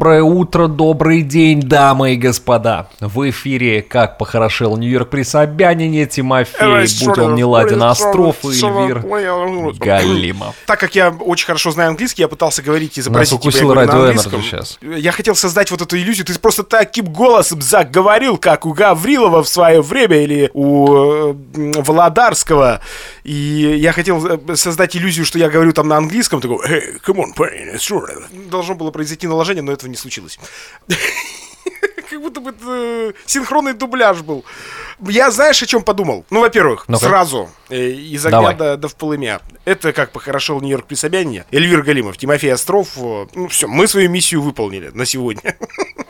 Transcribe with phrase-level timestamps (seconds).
[0.00, 2.88] Доброе утро, добрый день, дамы и господа.
[3.00, 9.04] В эфире «Как похорошел Нью-Йорк при Собянине» Тимофей, будь он не ладен, Остров и Эльвир
[9.78, 10.54] Галимов.
[10.66, 13.68] Так как я очень хорошо знаю английский, я пытался говорить и Нас изобразить типа, укусил
[13.74, 14.78] я говорю на радио сейчас.
[14.80, 16.24] Я хотел создать вот эту иллюзию.
[16.24, 22.80] Ты просто таким голосом заговорил, как у Гаврилова в свое время или у Володарского.
[23.24, 23.34] И
[23.78, 26.40] я хотел э, создать иллюзию, что я говорю там на английском.
[26.40, 28.08] Такой, hey, come on, Payne, it's sure.
[28.48, 30.38] Должно было произойти наложение, но этого не случилось.
[32.10, 34.44] Как будто бы это синхронный дубляж был.
[35.00, 36.24] Я знаешь, о чем подумал?
[36.30, 39.40] Ну, во-первых, сразу э, из огня до, до в полымя.
[39.64, 41.44] Это как похорошел Нью-Йорк при Собянине.
[41.52, 42.88] Эльвир Галимов, Тимофей Остров.
[42.96, 45.56] э, Ну, все, мы свою миссию выполнили на сегодня.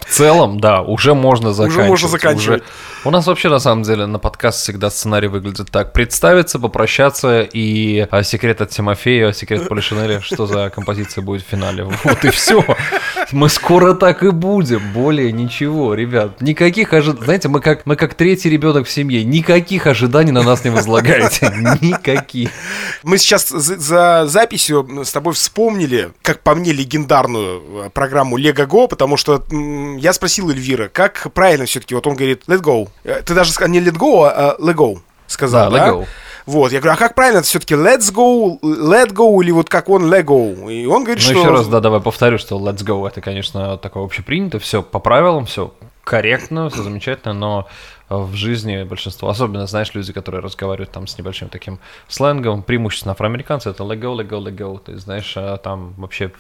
[0.01, 1.89] В целом, да, уже можно заканчивать.
[1.89, 2.63] можно заканчивать.
[2.63, 2.71] Уже-
[3.03, 5.95] У нас вообще, на самом деле, на подкаст всегда сценарий выглядит так.
[5.95, 11.85] Представиться, попрощаться и а, секрет от Тимофея, секрет Полишинеля, что за композиция будет в финале.
[11.85, 12.63] Вот и все.
[13.33, 14.93] Мы скоро так и будем.
[14.93, 16.43] Более ничего, ребят.
[16.43, 17.25] Никаких ожиданий.
[17.25, 19.25] Знаете, мы как, мы как третий ребенок в семье.
[19.25, 21.51] Никаких ожиданий на нас не возлагаете.
[21.81, 22.51] Никаких.
[23.03, 28.67] Мы сейчас за, за записью с тобой вспомнили, как по мне, легендарную э, программу Лего
[28.67, 29.43] Го, потому что
[29.99, 32.90] я спросил Эльвира, как правильно все-таки, вот он говорит Let Go.
[33.05, 35.87] Э, Ты даже сказал не Let Go, а э, Let Go сказал, Да, да?
[35.89, 36.07] let go.
[36.47, 39.89] Вот, я говорю, а как правильно это все-таки Let's Go, Let Go или вот как
[39.89, 40.73] он Let Go?
[40.73, 41.41] И он говорит, Ну, что...
[41.41, 45.47] еще раз, да, давай повторю, что let's go, это, конечно, такое общепринято, все по правилам,
[45.47, 47.69] все корректно, все замечательно, но
[48.09, 53.71] в жизни большинство, особенно, знаешь, люди, которые разговаривают там с небольшим таким сленгом, преимущественно афроамериканцы,
[53.71, 56.33] это let go, let go, let go, ты знаешь, а там вообще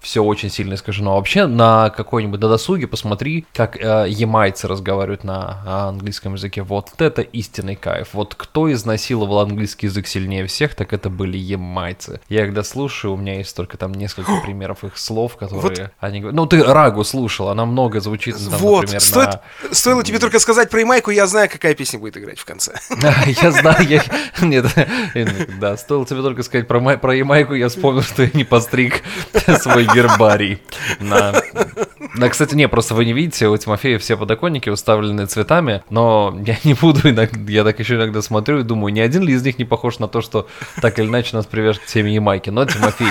[0.00, 1.16] все очень сильно искажено.
[1.16, 6.62] Вообще на какой-нибудь досуге посмотри, как э, ямайцы разговаривают на а, английском языке.
[6.62, 8.08] Вот это истинный кайф.
[8.12, 12.20] Вот кто изнасиловал английский язык сильнее всех, так это были ямайцы.
[12.28, 16.36] Я когда слушаю, у меня есть только там несколько примеров их слов, которые они говорят.
[16.36, 19.28] Ну, ты Рагу слушал, она много звучит, там, Вот, например, стоит,
[19.62, 19.74] на...
[19.74, 22.72] стоило тебе только сказать про Ямайку, я знаю, какая песня будет играть в конце.
[23.42, 24.02] Я знаю, я...
[24.40, 24.66] Нет,
[25.60, 29.02] да, стоило тебе только сказать про Ямайку, я вспомнил, что я не постриг
[29.60, 30.58] свой гербарий.
[31.00, 31.32] На...
[32.16, 36.56] Да, кстати, не, просто вы не видите, у Тимофея все подоконники уставлены цветами, но я
[36.64, 39.58] не буду иногда, я так еще иногда смотрю и думаю, ни один ли из них
[39.58, 40.46] не похож на то, что
[40.80, 42.50] так или иначе нас привяжет к теме Ямайки.
[42.50, 43.08] Но Тимофей,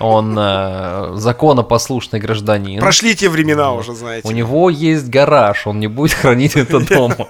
[0.00, 2.80] он э, законопослушный гражданин.
[2.80, 4.26] Прошли те времена уже, знаете.
[4.28, 7.28] У него есть гараж, он не будет хранить это дома.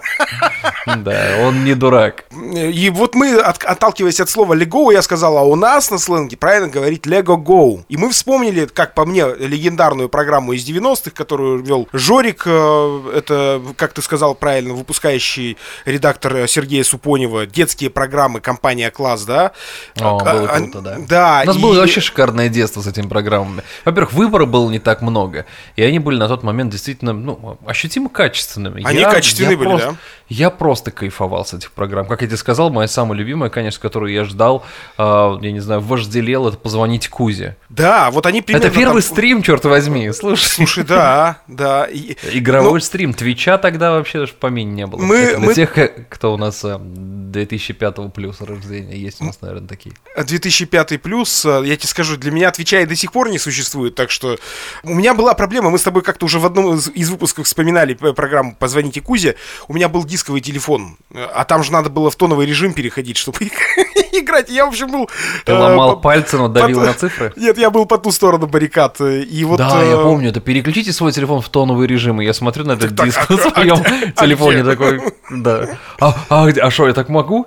[0.87, 2.25] Да, он не дурак.
[2.55, 6.37] И вот мы, от- отталкиваясь от слова «лего», я сказал, а у нас на сленге
[6.37, 7.85] правильно говорить «лего go».
[7.89, 13.61] И мы вспомнили, как по мне, легендарную программу из 90-х, которую вел Жорик, э, это,
[13.77, 19.53] как ты сказал правильно, выпускающий редактор Сергея Супонева, детские программы компания «Класс», да?
[20.01, 20.97] О, А, было а, круто, да.
[21.09, 21.41] Да.
[21.45, 23.63] У нас и- было вообще шикарное детство с этими программами.
[23.85, 25.47] Во-первых, выбора было не так много,
[25.77, 28.83] и они были на тот момент действительно, ну, ощутимо качественными.
[28.85, 29.97] Они качественные были, просто, да.
[30.29, 32.07] Я просто кайфовал с этих программ.
[32.07, 34.65] Как я тебе сказал, моя самая любимая, конечно, которую я ждал,
[34.99, 35.03] э,
[35.41, 37.57] я не знаю, вожделел, это позвонить Кузе.
[37.71, 38.67] Да, вот они примерно...
[38.67, 40.45] это первый там- стрим, черт возьми, слушай.
[40.45, 41.85] Слушай, да, да.
[41.87, 43.15] И- Игровой Ну, стрим.
[43.15, 45.01] Твича тогда вообще даже в помине не было.
[45.01, 48.97] Мы- для мы- тех, ка- кто у нас э, 2005 плюс рождения.
[48.97, 49.95] Есть у нас, наверное, такие.
[50.17, 54.11] 2005 плюс, э, я тебе скажу, для меня отвечая до сих пор не существует, так
[54.11, 54.39] что
[54.83, 57.95] у меня была проблема, мы с тобой как-то уже в одном из, из выпусков вспоминали
[57.95, 59.37] программу «Позвоните Кузе»,
[59.69, 63.17] у меня был дисковый телефон, э, а там же надо было в тоновый режим переходить,
[63.17, 63.39] чтобы
[64.21, 65.09] играть, я, в общем, был...
[65.45, 67.33] Ты э, ломал по- пальцы, но давил по- на цифры?
[67.37, 69.59] Нет, я был по ту сторону баррикад, э, и вот...
[69.59, 72.73] да, э, я помню, это переключите свой телефон в тоновый режим, и я смотрю на
[72.73, 73.77] этот диск а- на своем
[74.17, 75.69] а телефоне такой, да.
[75.99, 77.47] А, где- а что, я так могу?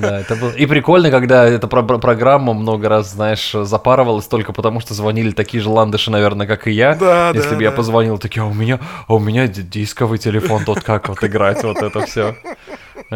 [0.00, 0.50] Да, это было.
[0.50, 5.30] И прикольно, когда эта про- про- программа много раз, знаешь, запарывалась только потому, что звонили
[5.30, 6.94] такие же ландыши, наверное, как и я.
[6.94, 10.64] Да, Если бы я позвонил, такие, а у меня, а у меня ди- дисковый телефон,
[10.64, 12.36] тут как вот играть, вот это все.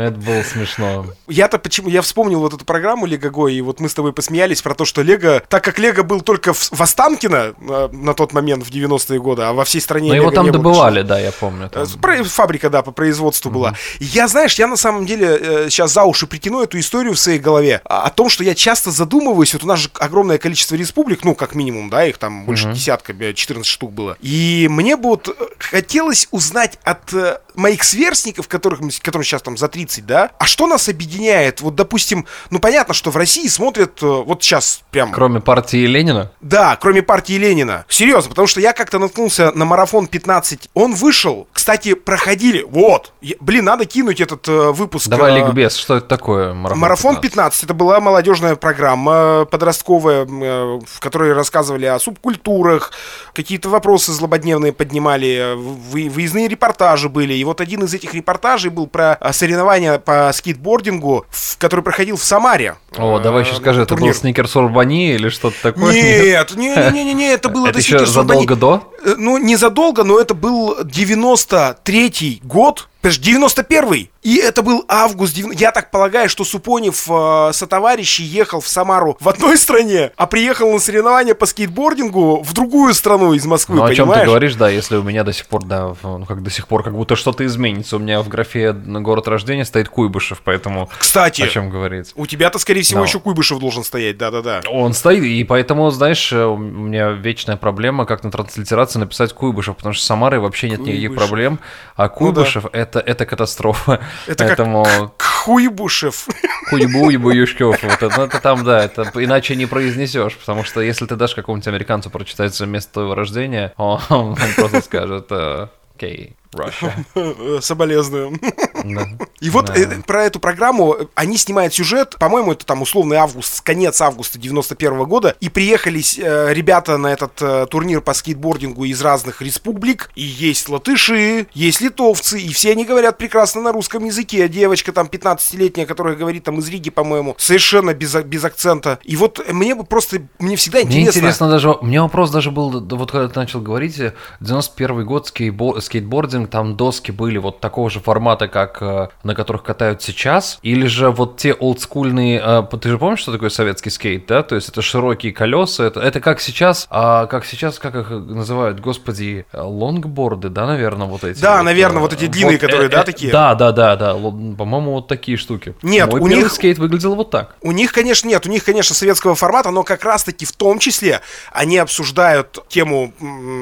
[0.00, 1.06] Это было смешно.
[1.28, 4.62] Я-то почему, я вспомнил вот эту программу Лего Го, и вот мы с тобой посмеялись
[4.62, 8.32] про то, что Лего, так как Лего был только в, в Останкино э, на тот
[8.32, 10.62] момент, в 90-е годы, а во всей стране Но Лего его там не было.
[10.62, 11.68] добывали, да, я помню.
[11.68, 11.82] там.
[11.82, 13.74] Э, про- Фабрика, да, по производству была.
[14.00, 17.38] И я, знаешь, я на самом деле сейчас за уши притяну эту историю в своей
[17.38, 21.34] голове о, том, что я часто задумываюсь, вот у нас же огромное количество республик, ну,
[21.34, 24.16] как минимум, да, их там больше десятка, э, 14 штук было.
[24.20, 29.56] И мне бы вот э, хотелось узнать от э, моих сверстников, которых, которым сейчас там
[29.56, 31.60] за 30, да, а что нас объединяет?
[31.60, 35.12] Вот, допустим, ну понятно, что в России смотрят э, вот сейчас прям...
[35.12, 36.32] Кроме партии Ленина?
[36.40, 37.84] Да, кроме партии Ленина.
[37.88, 40.70] Серьезно, потому что я как-то наткнулся на марафон 15.
[40.74, 42.62] Он вышел, кстати, проходили.
[42.62, 43.12] Вот.
[43.20, 45.08] Я, блин, надо кинуть этот э, выпуск.
[45.08, 46.54] Давай э, ликбез, что это такое?
[46.54, 47.28] Марафон, марафон 15.
[47.28, 47.64] 15.
[47.64, 52.92] Это была молодежная программа подростковая, э, в которой рассказывали о субкультурах,
[53.34, 57.34] какие-то вопросы злободневные поднимали, вы, выездные репортажи были.
[57.34, 61.26] И вот один из этих репортажей был про э, соревнования по скейтбордингу,
[61.58, 62.76] который проходил в Самаре.
[62.96, 65.92] О, давай еще скажи, это был Сникерс Урбани или что-то такое?
[65.94, 68.92] Нет, не-не-не, это было это еще задолго до?
[69.16, 74.10] Ну, не задолго, но это был 93-й год, Подожди, 91-й.
[74.22, 75.36] И это был август.
[75.36, 80.26] Я так полагаю, что Супонев э, со товарищей ехал в Самару в одной стране, а
[80.26, 84.56] приехал на соревнования по скейтбордингу в другую страну из Москвы, Ну, о чем ты говоришь,
[84.56, 87.14] да, если у меня до сих пор, да, ну, как до сих пор, как будто
[87.14, 87.96] что-то изменится.
[87.96, 90.90] У меня в графе на город рождения стоит Куйбышев, поэтому...
[90.98, 92.12] Кстати, о чем говорить.
[92.16, 93.06] У тебя-то, скорее всего, Но.
[93.06, 94.62] еще Куйбышев должен стоять, да-да-да.
[94.68, 99.76] Он стоит, и поэтому, знаешь, э, у меня вечная проблема, как на транслитерации написать Куйбышев,
[99.76, 101.00] потому что с Самарой вообще нет Куйбышев.
[101.00, 101.58] никаких проблем,
[101.96, 102.78] а Куйбышев ну, да.
[102.78, 104.00] это, это катастрофа.
[104.26, 104.84] Это Поэтому...
[104.84, 106.28] как Хуйбушев.
[106.70, 107.82] Хуйбу, Юшкев.
[107.82, 111.34] Вот это, ну, это там, да, это иначе не произнесешь, потому что если ты дашь
[111.34, 117.60] какому-нибудь американцу прочитать место твоего рождения, он, он просто скажет, э, окей, Russia.
[117.60, 118.38] Соболезную.
[118.84, 119.08] Да.
[119.40, 119.74] И вот да.
[119.76, 124.92] э, про эту программу они снимают сюжет, по-моему, это там условный август, конец августа 91
[124.92, 130.10] -го года, и приехались э, ребята на этот э, турнир по скейтбордингу из разных республик,
[130.14, 134.48] и есть латыши, есть литовцы, и все они говорят прекрасно на русском языке.
[134.48, 138.98] Девочка там 15-летняя, которая говорит там из Риги, по-моему, совершенно без, без акцента.
[139.04, 141.00] И вот мне бы просто, мне всегда интересно.
[141.00, 144.00] Мне интересно даже, у меня вопрос даже был, вот когда ты начал говорить,
[144.40, 149.62] 91 год скейтбординг, скейтбординг, там доски были вот такого же формата, как э, на которых
[149.62, 154.26] катают сейчас, или же вот те олдскульные, э, ты же помнишь, что такое советский скейт,
[154.26, 154.42] да?
[154.42, 158.80] То есть это широкие колеса, это, это как сейчас, а как сейчас, как их называют,
[158.80, 161.40] господи, лонгборды, да, наверное, вот эти.
[161.40, 163.32] Да, вот, наверное, вот эти длинные, вот, которые, э, да, такие?
[163.32, 165.74] Да, да, да, да, по-моему, вот такие штуки.
[165.82, 167.56] Нет, Мой у них скейт выглядел вот так.
[167.60, 171.20] У них, конечно, нет, у них, конечно, советского формата, но как раз-таки в том числе
[171.52, 173.12] они обсуждают тему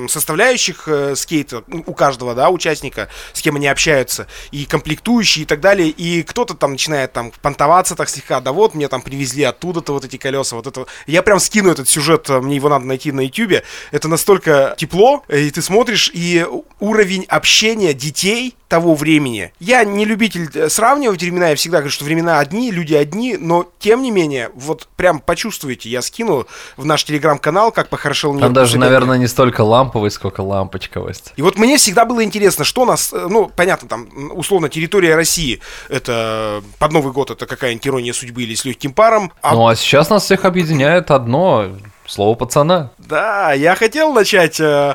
[0.08, 5.60] составляющих скейта у каждого, да, участника участника, с кем они общаются, и комплектующие и так
[5.60, 9.92] далее, и кто-то там начинает там понтоваться так слегка, да вот, мне там привезли оттуда-то
[9.92, 10.86] вот эти колеса, вот это.
[11.06, 15.50] Я прям скину этот сюжет, мне его надо найти на ютюбе, это настолько тепло, и
[15.50, 16.44] ты смотришь, и
[16.80, 19.52] уровень общения детей того времени.
[19.60, 23.66] Я не любитель э, сравнивать времена, я всегда говорю, что времена одни, люди одни, но
[23.78, 26.46] тем не менее, вот прям почувствуйте, я скину
[26.76, 28.42] в наш телеграм-канал, как похорошел мир.
[28.42, 31.32] Там даже, наверное, не столько ламповость, сколько лампочковость.
[31.36, 35.60] И вот мне всегда было интересно, что нас, э, ну, понятно, там, условно, территория России,
[35.88, 39.32] это под Новый год, это какая-нибудь ирония судьбы или с легким паром.
[39.42, 39.54] А...
[39.54, 41.76] Ну, а сейчас нас всех объединяет одно,
[42.06, 42.90] Слово пацана.
[43.08, 44.94] Да, я хотел начать э,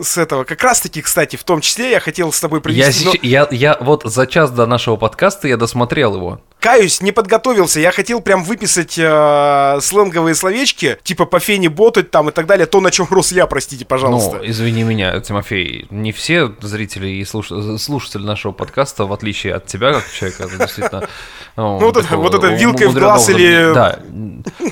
[0.00, 0.44] с этого.
[0.44, 3.04] Как раз-таки, кстати, в том числе я хотел с тобой провести...
[3.22, 3.48] Я, но...
[3.50, 6.40] я, я вот за час до нашего подкаста я досмотрел его.
[6.60, 7.80] Каюсь, не подготовился.
[7.80, 12.66] Я хотел прям выписать э, сленговые словечки, типа по фене ботать там и так далее.
[12.66, 14.36] То, на чем рос я, простите, пожалуйста.
[14.36, 15.86] Ну, извини меня, Тимофей.
[15.90, 17.48] Не все зрители и слуш...
[17.78, 21.08] слушатели нашего подкаста, в отличие от тебя, как человека, действительно...
[21.56, 23.72] Ну, вот, это, вот это вилкой в глаз или...
[23.74, 23.98] Да,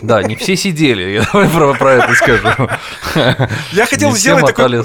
[0.02, 2.48] да, не все сидели, я про, про это скажу.
[3.72, 4.82] Я хотел сделать такой...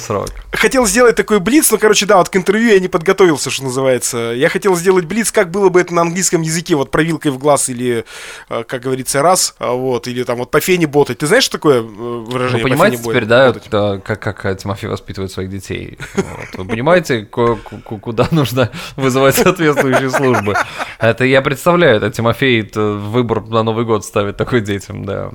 [0.52, 4.34] Хотел сделать такой блиц, но, короче, да, вот к интервью я не подготовился, что называется.
[4.36, 7.40] Я хотел сделать блиц, как было бы это на английском языке, вот про вилкой в
[7.40, 8.06] глаз или,
[8.50, 11.18] э, как говорится, раз, а вот, или там вот по фене ботать.
[11.18, 12.64] Ты знаешь, что такое э, выражение?
[12.64, 15.98] Вы понимаете теперь, да, это, как, как Тимофей воспитывает своих детей?
[16.14, 16.60] Вот.
[16.60, 20.54] Вы понимаете, куда нужно вызывать соответствующие службы?
[21.00, 25.32] Это я представляю, это Тимофей выбор на Новый год ставит такой детям, да.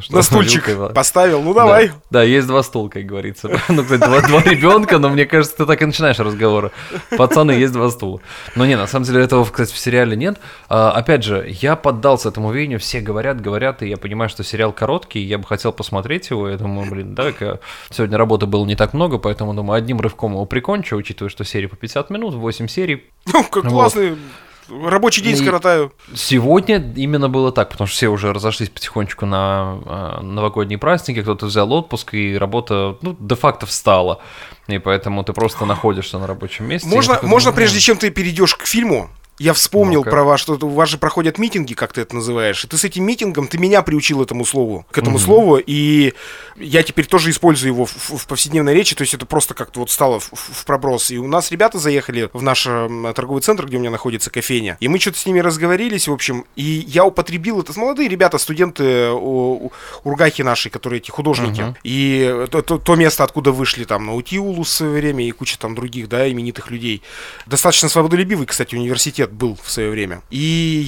[0.00, 1.88] Что на стульчик вилкой, поставил, ну давай.
[1.88, 3.48] Да, да, есть два стула, как говорится.
[3.68, 6.70] Ну, кстати, два, два ребенка, но мне кажется, ты так и начинаешь разговоры.
[7.16, 8.20] Пацаны, есть два стула.
[8.54, 10.38] Но не, на самом деле этого, кстати, в сериале нет.
[10.68, 14.72] А, опять же, я поддался этому веянию, все говорят, говорят, и я понимаю, что сериал
[14.72, 17.32] короткий, я бы хотел посмотреть его, я думаю, блин, да,
[17.90, 21.66] сегодня работы было не так много, поэтому, думаю, одним рывком его прикончу, учитывая, что серии
[21.66, 23.04] по 50 минут, 8 серий.
[23.32, 23.72] Ну, как вот.
[23.72, 24.16] классный
[24.68, 25.92] рабочий день и скоротаю.
[26.14, 31.46] Сегодня именно было так, потому что все уже разошлись потихонечку на э, новогодние праздники, кто-то
[31.46, 34.20] взял отпуск, и работа, ну, де-факто встала.
[34.68, 36.88] И поэтому ты просто находишься на рабочем месте.
[36.88, 40.10] Можно, можно прежде чем ты перейдешь к фильму, Я вспомнил Ну-ка.
[40.10, 42.62] про вас, что у вас же проходят митинги, как ты это называешь.
[42.62, 46.12] И ты с этим митингом, ты меня приучил этому слову, к этому слову, и
[46.56, 49.80] я теперь тоже использую его в, в- в повседневной речи, то есть это просто как-то
[49.80, 51.10] вот стало в, в- проброс.
[51.10, 54.76] И у нас ребята заехали в наш м, торговый центр, где у меня находится кофейня,
[54.78, 59.08] и мы что-то с ними разговорились, в общем, и я употребил это, молодые ребята, студенты
[59.10, 59.72] у, у-
[60.04, 64.70] Ургахи наши, которые эти художники, и то, то- то место, откуда вышли там Наутиулус в
[64.74, 67.00] свое время и куча там других, да, именитых людей.
[67.46, 70.22] Достаточно свободолюбивый, кстати, университет был в свое время.
[70.30, 70.38] И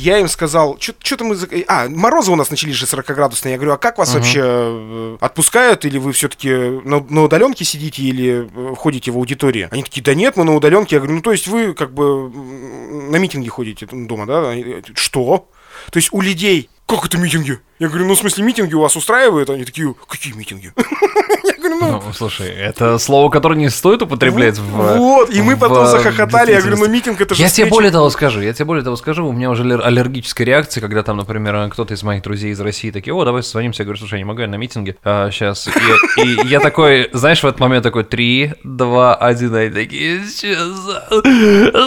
[0.02, 1.34] я им сказал, что-то мы...
[1.34, 3.50] за- А, морозы у нас начались же 40-градусные.
[3.52, 5.84] Я говорю, а как вас вообще э, отпускают?
[5.84, 9.68] Или вы все-таки на, на удаленке сидите или э, ходите в аудитории?
[9.70, 10.96] Они такие, да нет, мы на удаленке.
[10.96, 14.50] Я говорю, ну то есть вы как бы на митинги ходите дома, да?
[14.50, 15.49] Они, э, Что?
[15.90, 16.68] То есть у людей...
[16.87, 17.58] Как это митинги?
[17.78, 19.49] Я говорю, ну в смысле митинги у вас устраивают?
[19.50, 20.72] Они такие, какие митинги?
[21.81, 22.02] Ну...
[22.07, 24.62] Ну, слушай, это слово, которое не стоит употреблять в...
[24.97, 26.52] Вот, и мы в потом захохотали.
[26.52, 27.71] Я говорю, ну митинг это же Я тебе встреча.
[27.75, 31.02] более того скажу, я тебе более того скажу, у меня уже аллер- аллергическая реакция, когда
[31.02, 34.14] там, например, кто-то из моих друзей из России такие, о, давай созвонимся, я говорю, слушай,
[34.14, 35.69] я не могу, я на митинге сейчас.
[36.17, 40.55] И, и я такой, знаешь, в этот момент такой, три, два, один, они такие, «Чё
[40.73, 41.05] за,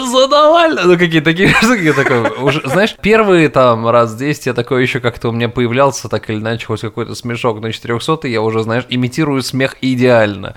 [0.06, 4.54] за Навального?» Ну, какие такие штуки, я такой, уже, знаешь, первые там раз 10 я
[4.54, 8.40] такой еще как-то у меня появлялся, так или иначе, хоть какой-то смешок, но 400 я
[8.42, 10.54] уже, знаешь, имитирую смех идеально.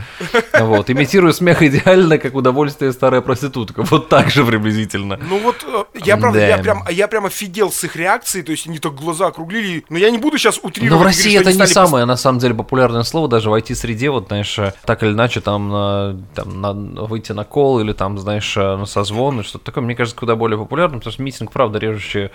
[0.59, 3.83] Вот, имитирую смех идеально, как удовольствие старая проститутка.
[3.83, 5.19] Вот так же приблизительно.
[5.29, 6.47] Ну вот, э, я правда, Да.
[6.47, 9.97] я прям, я прям офигел с их реакцией, то есть они так глаза округлили, но
[9.97, 10.91] я не буду сейчас утрировать.
[10.91, 13.53] Но в и России говорить, это не самое, на самом деле, популярное слово, даже в
[13.53, 16.73] IT-среде, вот, знаешь, э, так или иначе, там, на- там на-
[17.05, 20.57] выйти на кол или там, знаешь, э, на созвон, что-то такое, мне кажется, куда более
[20.57, 22.29] популярным, потому что митинг, правда, режущий.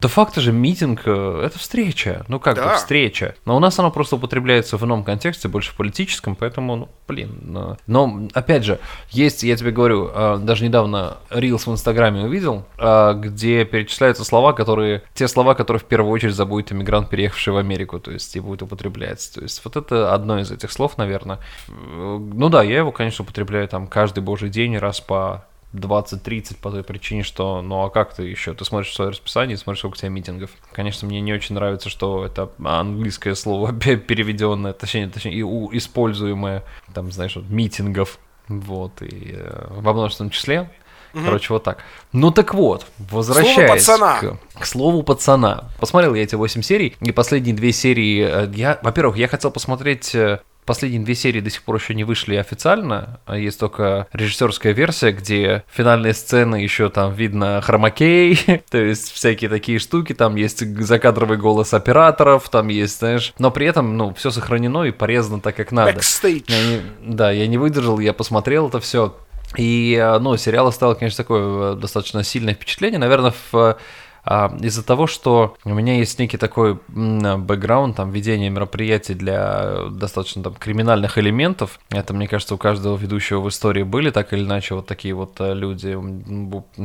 [0.00, 2.76] Да факт же, митинг э,— это встреча, ну как бы Да.
[2.76, 3.34] встреча.
[3.44, 7.76] Но у нас оно просто употребляется в ином контексте, больше в политическом, поэтому, ну, блин.
[7.86, 8.78] Но, опять же,
[9.10, 14.52] есть, я тебе говорю, э, даже недавно Reels в Инстаграме увидел, э, где перечисляются слова,
[14.52, 18.40] которые, те слова, которые в первую очередь забудет иммигрант, переехавший в Америку, то есть и
[18.40, 19.30] будет употреблять.
[19.34, 21.38] То есть вот это одно из этих слов, наверное.
[21.68, 26.70] Э, Ну да, я его, конечно, употребляю там каждый божий день, раз по 20-30 по
[26.70, 28.54] той причине, что, ну а как ты еще?
[28.54, 30.50] Ты смотришь свое расписание и смотришь, сколько у тебя митингов.
[30.72, 35.42] Конечно, мне не очень нравится, что это английское слово пе- переведенное, точнее, точнее, и
[35.76, 38.18] используемое, там, знаешь, вот, митингов.
[38.48, 40.68] Вот, и э, во множественном числе.
[41.12, 41.78] Короче, вот так.
[42.12, 44.18] Ну так вот, возвращаясь пацана.
[44.20, 45.64] К, к слову пацана.
[45.78, 50.14] Посмотрел я эти 8 серий, и последние две серии, э, я, во-первых, я хотел посмотреть
[50.14, 54.72] э, Последние две серии до сих пор еще не вышли официально, а есть только режиссерская
[54.72, 58.38] версия, где финальные сцены еще там видно хромакей,
[58.70, 63.66] то есть всякие такие штуки, там есть закадровый голос операторов, там есть, знаешь, но при
[63.66, 65.90] этом, ну, все сохранено и порезано так, как надо.
[65.90, 66.44] Backstage.
[66.46, 69.16] Я не- да, я не выдержал, я посмотрел это все.
[69.56, 73.00] И, э, ну, сериал оставил, конечно, такое э, достаточно сильное впечатление.
[73.00, 73.76] Наверное, в,
[74.24, 80.42] а, из-за того, что у меня есть некий такой бэкграунд, там, ведение мероприятий для достаточно
[80.42, 81.80] там криминальных элементов.
[81.90, 85.40] Это, мне кажется, у каждого ведущего в истории были так или иначе вот такие вот
[85.40, 85.96] э, люди.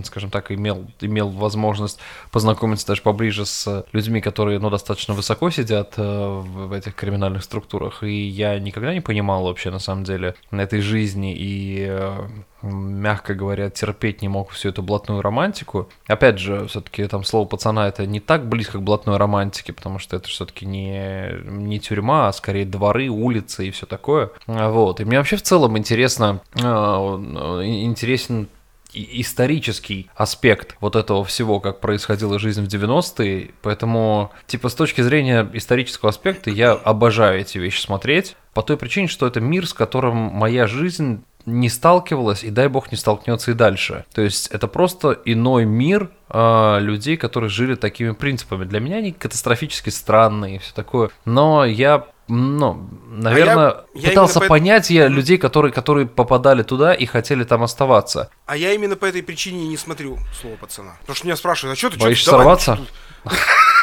[0.04, 2.00] Скажем так, имел, имел возможность
[2.32, 8.04] познакомиться даже поближе с людьми, которые, ну, достаточно высоко сидят э, в, этих криминальных структурах.
[8.04, 12.28] И я никогда не понимал вообще, на самом деле, этой жизни и э,
[12.62, 15.90] мягко говоря, терпеть не мог всю эту блатную романтику.
[16.08, 20.16] Опять же, все-таки там слово пацана это не так близко к блатной романтике, потому что
[20.16, 24.32] это все-таки не, не тюрьма, а скорее дворы, улицы и все такое.
[24.48, 25.00] А, Вот.
[25.00, 28.48] И мне вообще в целом интересно, э, интересен
[28.96, 35.50] исторический аспект вот этого всего, как происходила жизнь в 90-е, поэтому, типа, с точки зрения
[35.54, 40.16] исторического аспекта, я обожаю эти вещи смотреть, по той причине, что это мир, с которым
[40.16, 44.06] моя жизнь не сталкивалась, и дай бог не столкнется и дальше.
[44.14, 48.66] То есть это просто иной мир а, людей, которые жили такими принципами.
[48.66, 51.10] Для меня они катастрофически странные и все такое.
[51.26, 57.06] Но я ну, наверное, я пытался поэт- понять я людей, которые, которые попадали туда и
[57.06, 58.32] хотели там оставаться.
[58.48, 60.98] А я именно по этой причине не смотрю слово пацана.
[61.02, 62.80] Потому что меня спрашивают, а что ты Боишься давай, сорваться?
[63.24, 63.36] ты?»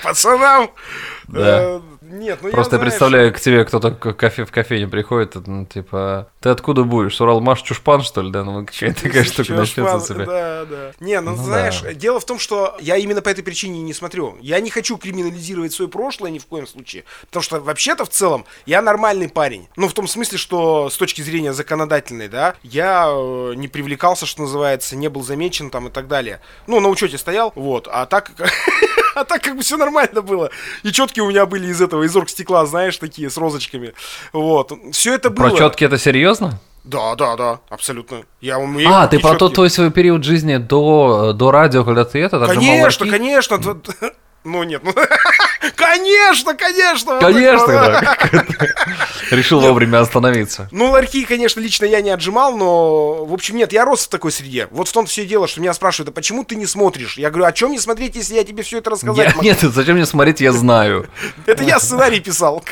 [0.00, 0.70] К пацанам?
[1.28, 1.60] Да.
[1.60, 5.36] Э, Нет, ну Просто я знаешь, представляю, к тебе кто-то к кофе, в кофейне приходит,
[5.46, 7.14] ну, типа, ты откуда будешь?
[7.14, 8.42] С Уралмаш Чушпан, что ли, да?
[8.42, 10.26] Ну, какая-то такая штука начнется тебя.
[10.26, 10.92] Да, да.
[10.98, 11.92] Не, ну, Ну знаешь, да.
[11.94, 14.36] дело в том, что я именно по этой причине не смотрю.
[14.40, 17.04] Я не хочу криминализировать свое прошлое ни в коем случае.
[17.26, 19.68] Потому что вообще-то в целом я нормальный парень.
[19.76, 24.42] Ну, в том смысле, что с точки зрения законодательной, да, я э, не привлекался, что
[24.42, 26.40] называется, не был замечен там и так далее.
[26.66, 27.86] Ну, на учете стоял, вот.
[27.88, 28.32] А так,
[29.14, 30.50] А так как бы все нормально было.
[30.82, 33.92] И четкие у меня были из этого, из оргстекла, знаешь, такие, с розочками.
[34.32, 34.72] Вот.
[34.92, 35.48] Все это было.
[35.48, 36.60] Про четкие это серьезно?
[36.84, 38.22] Да, да, да, абсолютно.
[38.40, 38.88] Я умею.
[38.90, 42.38] А, ты про тот твой свой период жизни до, до радио, когда ты это?
[42.46, 43.60] Конечно, конечно.
[44.42, 44.94] Ну нет, ну
[45.80, 47.18] конечно, конечно.
[47.20, 48.16] Конечно, да.
[49.30, 50.68] Решил вовремя остановиться.
[50.70, 54.32] Ну, ларьки, конечно, лично я не отжимал, но, в общем, нет, я рос в такой
[54.32, 54.68] среде.
[54.70, 57.16] Вот в том все дело, что меня спрашивают, а почему ты не смотришь?
[57.16, 60.06] Я говорю, о чем не смотреть, если я тебе все это рассказать Нет, зачем мне
[60.06, 61.08] смотреть, я знаю.
[61.46, 62.62] Это я сценарий писал.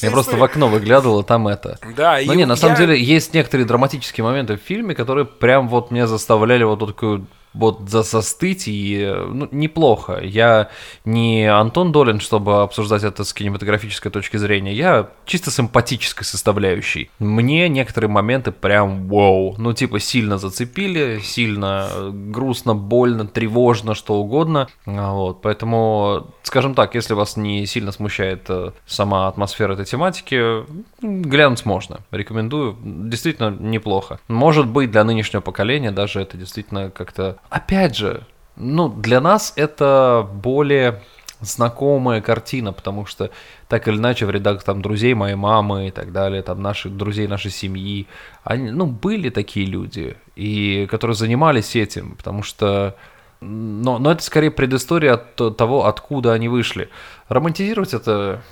[0.00, 1.78] Я просто в окно выглядывал, и там это.
[1.96, 5.90] Да, Но не, на самом деле, есть некоторые драматические моменты в фильме, которые прям вот
[5.90, 10.20] меня заставляли вот такую вот за застыть и ну, неплохо.
[10.22, 10.70] Я
[11.04, 14.72] не Антон Долин, чтобы обсуждать это с кинематографической точки зрения.
[14.72, 17.10] Я чисто симпатической составляющей.
[17.18, 19.54] Мне некоторые моменты прям вау.
[19.58, 24.68] Ну, типа, сильно зацепили, сильно грустно, больно, тревожно, что угодно.
[24.86, 30.64] А, вот, поэтому, скажем так, если вас не сильно смущает э, сама атмосфера этой тематики,
[31.00, 32.00] глянуть можно.
[32.10, 32.76] Рекомендую.
[32.82, 34.20] Действительно неплохо.
[34.28, 40.28] Может быть, для нынешнего поколения даже это действительно как-то опять же, ну, для нас это
[40.32, 41.02] более
[41.40, 43.30] знакомая картина, потому что
[43.68, 47.26] так или иначе в рядах там друзей моей мамы и так далее, там наших друзей
[47.26, 48.06] нашей семьи,
[48.44, 52.96] они, ну, были такие люди, и которые занимались этим, потому что
[53.40, 56.90] но, но это скорее предыстория от того, откуда они вышли.
[57.28, 58.42] Романтизировать это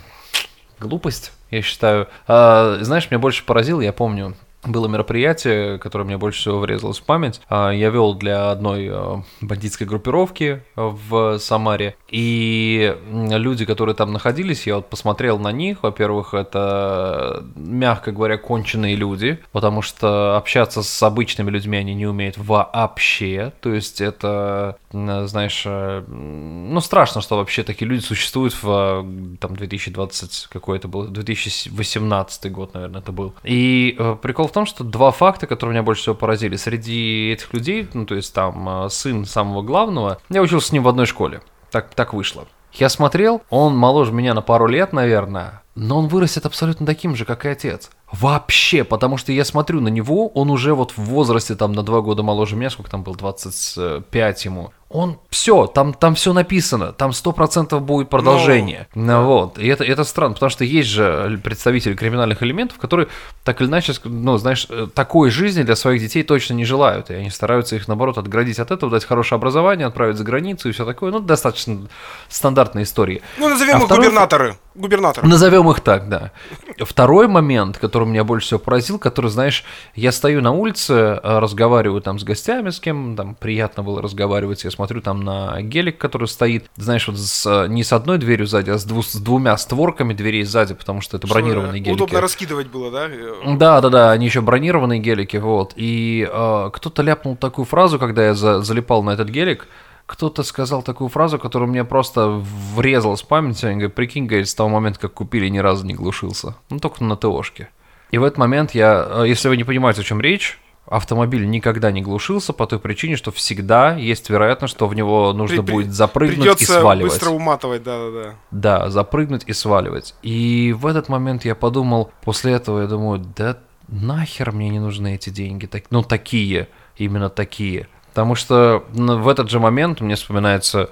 [0.80, 2.08] глупость, я считаю.
[2.26, 4.34] А, знаешь, меня больше поразило, я помню,
[4.64, 7.40] было мероприятие, которое мне больше всего врезалось в память.
[7.48, 14.66] А, я вел для одной а, бандитской группировки в Самаре, и люди, которые там находились,
[14.66, 15.82] я вот посмотрел на них.
[15.82, 22.36] Во-первых, это, мягко говоря, конченые люди, потому что общаться с обычными людьми они не умеют
[22.38, 23.52] вообще.
[23.60, 29.06] То есть это, знаешь, э, ну страшно, что вообще такие люди существуют в
[29.40, 33.34] там 2020 какой это был, 2018 год, наверное, это был.
[33.44, 36.56] И э, прикол в том, что два факта, которые меня больше всего поразили.
[36.56, 40.82] Среди этих людей, ну, то есть там э, сын самого главного, я учился с ним
[40.82, 41.42] в одной школе.
[41.70, 42.46] Так, так вышло.
[42.72, 47.24] Я смотрел, он моложе меня на пару лет, наверное, но он вырастет абсолютно таким же,
[47.24, 47.90] как и отец.
[48.12, 52.00] Вообще, потому что я смотрю на него, он уже вот в возрасте там на два
[52.00, 57.12] года моложе меня, сколько там был, 25 ему он все, там, там все написано, там
[57.12, 58.88] сто процентов будет продолжение.
[58.94, 59.24] Ну.
[59.24, 59.58] Вот.
[59.58, 63.08] И это, это странно, потому что есть же представители криминальных элементов, которые
[63.44, 67.10] так или иначе, ну, знаешь, э, такой жизни для своих детей точно не желают.
[67.10, 70.72] И они стараются их, наоборот, отградить от этого, дать хорошее образование, отправить за границу и
[70.72, 71.12] все такое.
[71.12, 71.86] Ну, достаточно
[72.28, 73.20] стандартные истории.
[73.36, 74.06] Ну, назовем а их второй...
[74.06, 74.56] губернаторы.
[74.78, 75.26] Губернаторы.
[75.26, 76.30] Назовем их так, да.
[76.78, 79.64] Второй момент, который меня больше всего поразил, который, знаешь,
[79.96, 84.62] я стою на улице, э, разговариваю там с гостями, с кем там приятно было разговаривать,
[84.62, 88.70] я смотрю там на гелик, который стоит, знаешь, вот с, не с одной дверью сзади,
[88.70, 91.96] а с, дву, с двумя створками дверей сзади, потому что это что, бронированные гелики.
[91.96, 93.08] Удобно раскидывать было, да?
[93.56, 95.72] Да, да, да, они еще бронированные гелики, вот.
[95.74, 99.66] И э, кто-то ляпнул такую фразу, когда я за, залипал на этот гелик,
[100.08, 102.42] кто-то сказал такую фразу, которая мне просто
[102.74, 103.62] врезалась в память.
[103.62, 106.56] Они говорят, прикинь, говорит, с того момента, как купили, ни разу не глушился.
[106.70, 107.68] Ну, только на ТОшке.
[108.10, 111.90] И в этот момент я, э, если вы не понимаете, о чем речь, автомобиль никогда
[111.90, 115.92] не глушился по той причине, что всегда есть вероятность, что в него нужно при, будет
[115.92, 117.12] запрыгнуть и сваливать.
[117.12, 118.34] быстро уматывать, да-да-да.
[118.50, 120.14] Да, запрыгнуть и сваливать.
[120.22, 125.16] И в этот момент я подумал, после этого я думаю, да нахер мне не нужны
[125.16, 127.88] эти деньги, так, ну такие, именно такие.
[128.18, 130.90] Потому что в этот же момент мне вспоминается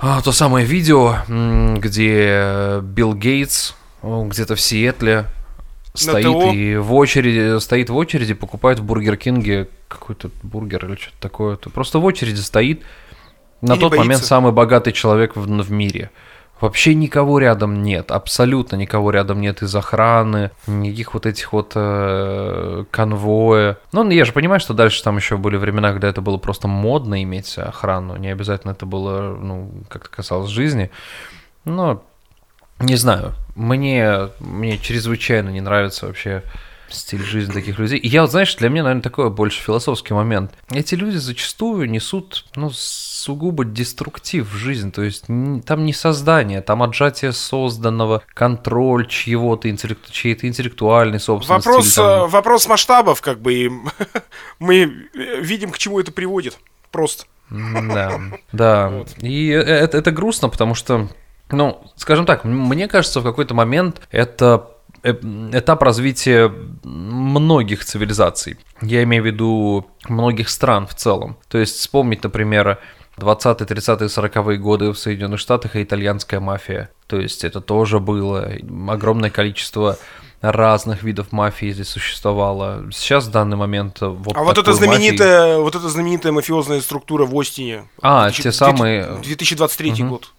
[0.00, 3.74] а, то самое видео, где Билл Гейтс
[4.04, 5.26] где-то в Сиэтле
[5.94, 11.16] стоит и в очереди, стоит в очереди, покупает в Бургер Кинге какой-то бургер или что-то
[11.18, 11.56] такое.
[11.56, 11.70] -то.
[11.70, 12.84] Просто в очереди стоит.
[13.60, 16.12] На и тот момент самый богатый человек в, в мире.
[16.60, 22.84] Вообще никого рядом нет, абсолютно никого рядом нет из охраны, никаких вот этих вот э,
[22.90, 23.78] конвоя.
[23.92, 27.22] Ну, я же понимаю, что дальше там еще были времена, когда это было просто модно
[27.22, 30.90] иметь охрану, не обязательно это было, ну, как-то касалось жизни.
[31.64, 32.02] Но
[32.80, 36.42] не знаю, мне, мне чрезвычайно не нравится вообще
[36.90, 37.98] стиль жизни таких людей.
[37.98, 40.52] И я вот, знаешь, для меня, наверное, такой больше философский момент.
[40.70, 46.82] Эти люди зачастую несут, ну, сугубо деструктив в жизнь, то есть там не создание, там
[46.82, 51.68] отжатие созданного, контроль чьего-то, интеллект, чьей-то интеллектуальной собственности.
[51.68, 52.06] Вопрос, там...
[52.06, 53.70] Э, вопрос масштабов, как бы, и
[54.58, 56.58] мы видим, к чему это приводит,
[56.90, 57.24] просто.
[57.50, 58.20] Да,
[58.52, 58.88] да.
[58.88, 59.14] Вот.
[59.20, 61.08] И э, это, это грустно, потому что
[61.50, 66.52] ну, скажем так, мне кажется, в какой-то момент это э, этап развития
[66.84, 68.56] многих цивилизаций.
[68.82, 71.36] Я имею в виду многих стран в целом.
[71.48, 72.78] То есть вспомнить, например,
[73.18, 76.90] 20-е, 30-е, 40-е годы в Соединенных Штатах и итальянская мафия.
[77.06, 78.48] То есть это тоже было
[78.88, 79.98] огромное количество
[80.40, 82.84] разных видов мафии здесь существовало.
[82.92, 87.26] Сейчас в данный момент вот А вот эта знаменитая, мафии- вот эта знаменитая мафиозная структура
[87.26, 87.88] в Остине.
[88.00, 89.04] А, 2000 те самые...
[89.20, 90.08] 2023 Мгм.
[90.10, 90.32] год.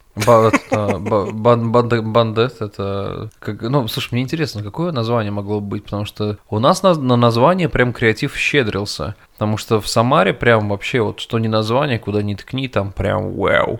[2.01, 3.29] Бандет, это...
[3.61, 7.15] ну, слушай, мне интересно, какое название могло бы быть, потому что у нас на, на
[7.15, 9.15] название прям креатив щедрился.
[9.33, 13.31] Потому что в Самаре прям вообще вот что ни название, куда ни ткни, там прям
[13.33, 13.79] вау.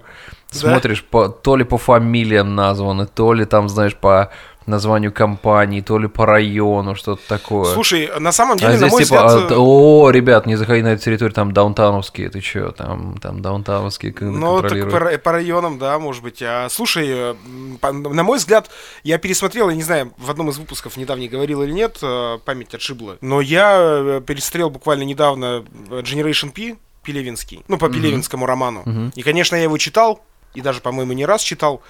[0.52, 4.32] Смотришь, по, то ли по фамилиям названы, то ли там, знаешь, по
[4.66, 7.74] названию компании, то ли по району, что-то такое.
[7.74, 9.52] Слушай, на самом деле, а на здесь мой типа, взгляд...
[9.52, 14.14] а, о, ребят, не заходи на эту территорию, там даунтауновские, ты чё, там, там даунтауновские
[14.20, 16.42] Ну, так по, по районам, да, может быть.
[16.42, 17.36] А, слушай, э,
[17.82, 18.70] по- на мой взгляд,
[19.04, 22.74] я пересмотрел, я не знаю, в одном из выпусков недавний говорил или нет, э, память
[22.74, 28.84] отшибла, но я э, пересмотрел буквально недавно э, Generation P, Пелевинский, ну, по Пелевинскому роману.
[28.86, 29.14] Мгм.
[29.16, 30.22] И, конечно, я его читал,
[30.54, 31.82] и даже, по-моему, не раз читал.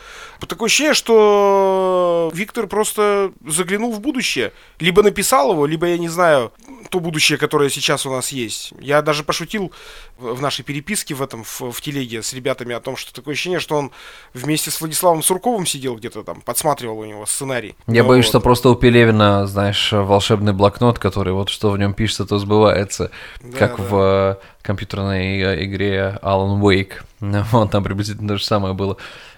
[0.47, 4.51] Такое ощущение, что Виктор просто заглянул в будущее.
[4.79, 6.51] Либо написал его, либо, я не знаю,
[6.89, 8.73] то будущее, которое сейчас у нас есть.
[8.79, 9.71] Я даже пошутил
[10.17, 13.59] в нашей переписке в этом, в, в телеге с ребятами о том, что такое ощущение,
[13.59, 13.91] что он
[14.33, 17.75] вместе с Владиславом Сурковым сидел где-то там, подсматривал у него сценарий.
[17.87, 18.29] Я Ну боюсь, вот.
[18.29, 23.11] что просто у Пелевина, знаешь, волшебный блокнот, который вот что в нем пишется, то сбывается,
[23.41, 23.83] Да, как да.
[23.83, 27.01] в компьютерной э, игре Alan Wake.
[27.51, 28.97] Вот там приблизительно то же самое было.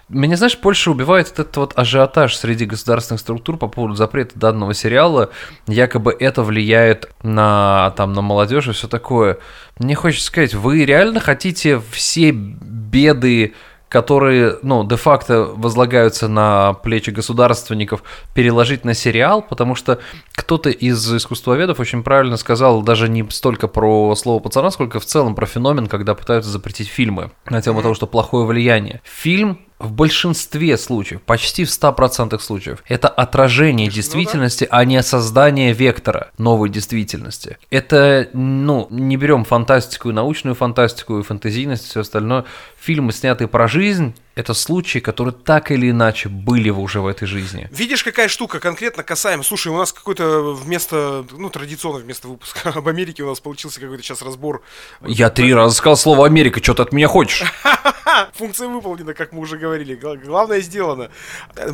[0.09, 5.29] Меня, знаешь, больше убивает этот вот ажиотаж среди государственных структур по поводу запрета данного сериала.
[5.67, 9.37] Якобы это влияет на, там, на молодежь и все такое.
[9.79, 13.53] Мне хочется сказать, вы реально хотите все беды
[13.91, 19.99] которые, ну, де-факто возлагаются на плечи государственников, переложить на сериал, потому что
[20.31, 25.35] кто-то из искусствоведов очень правильно сказал даже не столько про слово пацана, сколько в целом
[25.35, 29.01] про феномен, когда пытаются запретить фильмы на тему того, что плохое влияние.
[29.03, 36.31] Фильм в большинстве случаев, почти в 100% случаев, это отражение действительности, а не создание вектора
[36.37, 37.57] новой действительности.
[37.69, 42.45] Это, ну, не берем фантастику и научную фантастику, и фантазийность, и все остальное.
[42.79, 47.67] Фильмы, снятые про жизнь, это случаи, которые так или иначе были уже в этой жизни.
[47.71, 49.43] Видишь, какая штука конкретно касаемо.
[49.43, 54.03] Слушай, у нас какой-то вместо, ну, традиционно вместо выпуска об Америке у нас получился какой-то
[54.03, 54.61] сейчас разбор.
[55.01, 57.43] Я три раза сказал слово Америка, что ты от меня хочешь?
[58.35, 59.95] Функция выполнена, как мы уже говорили.
[59.95, 61.09] Гла- Главное сделано.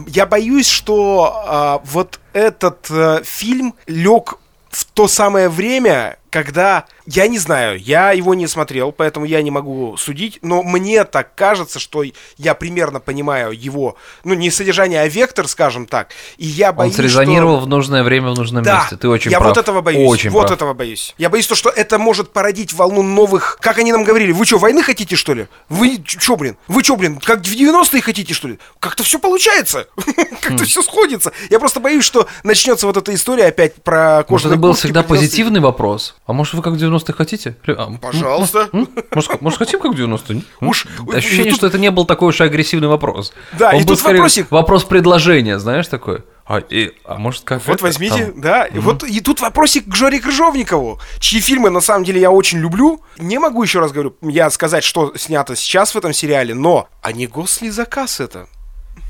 [0.08, 4.36] Я боюсь, что а, вот этот э, фильм лег
[4.70, 9.50] в то самое время, когда, я не знаю, я его не смотрел, поэтому я не
[9.50, 12.04] могу судить, но мне так кажется, что
[12.38, 16.96] я примерно понимаю его, ну, не содержание, а вектор, скажем так, и я Он боюсь,
[16.96, 17.66] срезонировал что...
[17.66, 18.98] в нужное время, в нужном Да, месте.
[18.98, 19.50] Ты очень я прав.
[19.56, 20.08] вот этого боюсь.
[20.10, 20.52] Очень вот прав.
[20.58, 21.16] этого боюсь.
[21.18, 23.58] Я боюсь то, что это может породить волну новых.
[23.62, 25.48] Как они нам говорили, вы что, войны хотите, что ли?
[25.70, 26.58] Вы что, блин?
[26.68, 28.60] Вы что, блин, как в 90-е хотите, что ли?
[28.80, 29.88] Как-то все получается.
[30.42, 30.66] Как-то Хм.
[30.66, 31.32] все сходится.
[31.50, 34.86] Я просто боюсь, что начнется вот эта история опять про Может, кожаные это был куртки,
[34.86, 35.20] всегда про 90-е.
[35.22, 36.16] позитивный вопрос?
[36.26, 37.56] А может, вы как в 90-е хотите?
[37.68, 38.70] А, Пожалуйста.
[39.14, 40.36] Может, может, хотим как в 90-е?
[40.38, 40.44] М?
[40.70, 43.34] Уж- Ощущение, тут- что это не был такой уж агрессивный вопрос.
[43.58, 44.52] Да, Он и был тут скорее вопросик.
[44.52, 46.24] Вопрос предложения, знаешь, такой.
[46.46, 48.66] А, и- а может, как Вот это, возьмите, там, да.
[48.66, 52.60] И вот и тут вопросик к Жоре Крыжовникову, чьи фильмы на самом деле я очень
[52.60, 53.02] люблю.
[53.18, 57.12] Не могу еще раз говорю, я сказать, что снято сейчас в этом сериале, но а
[57.12, 58.48] не госли заказ это.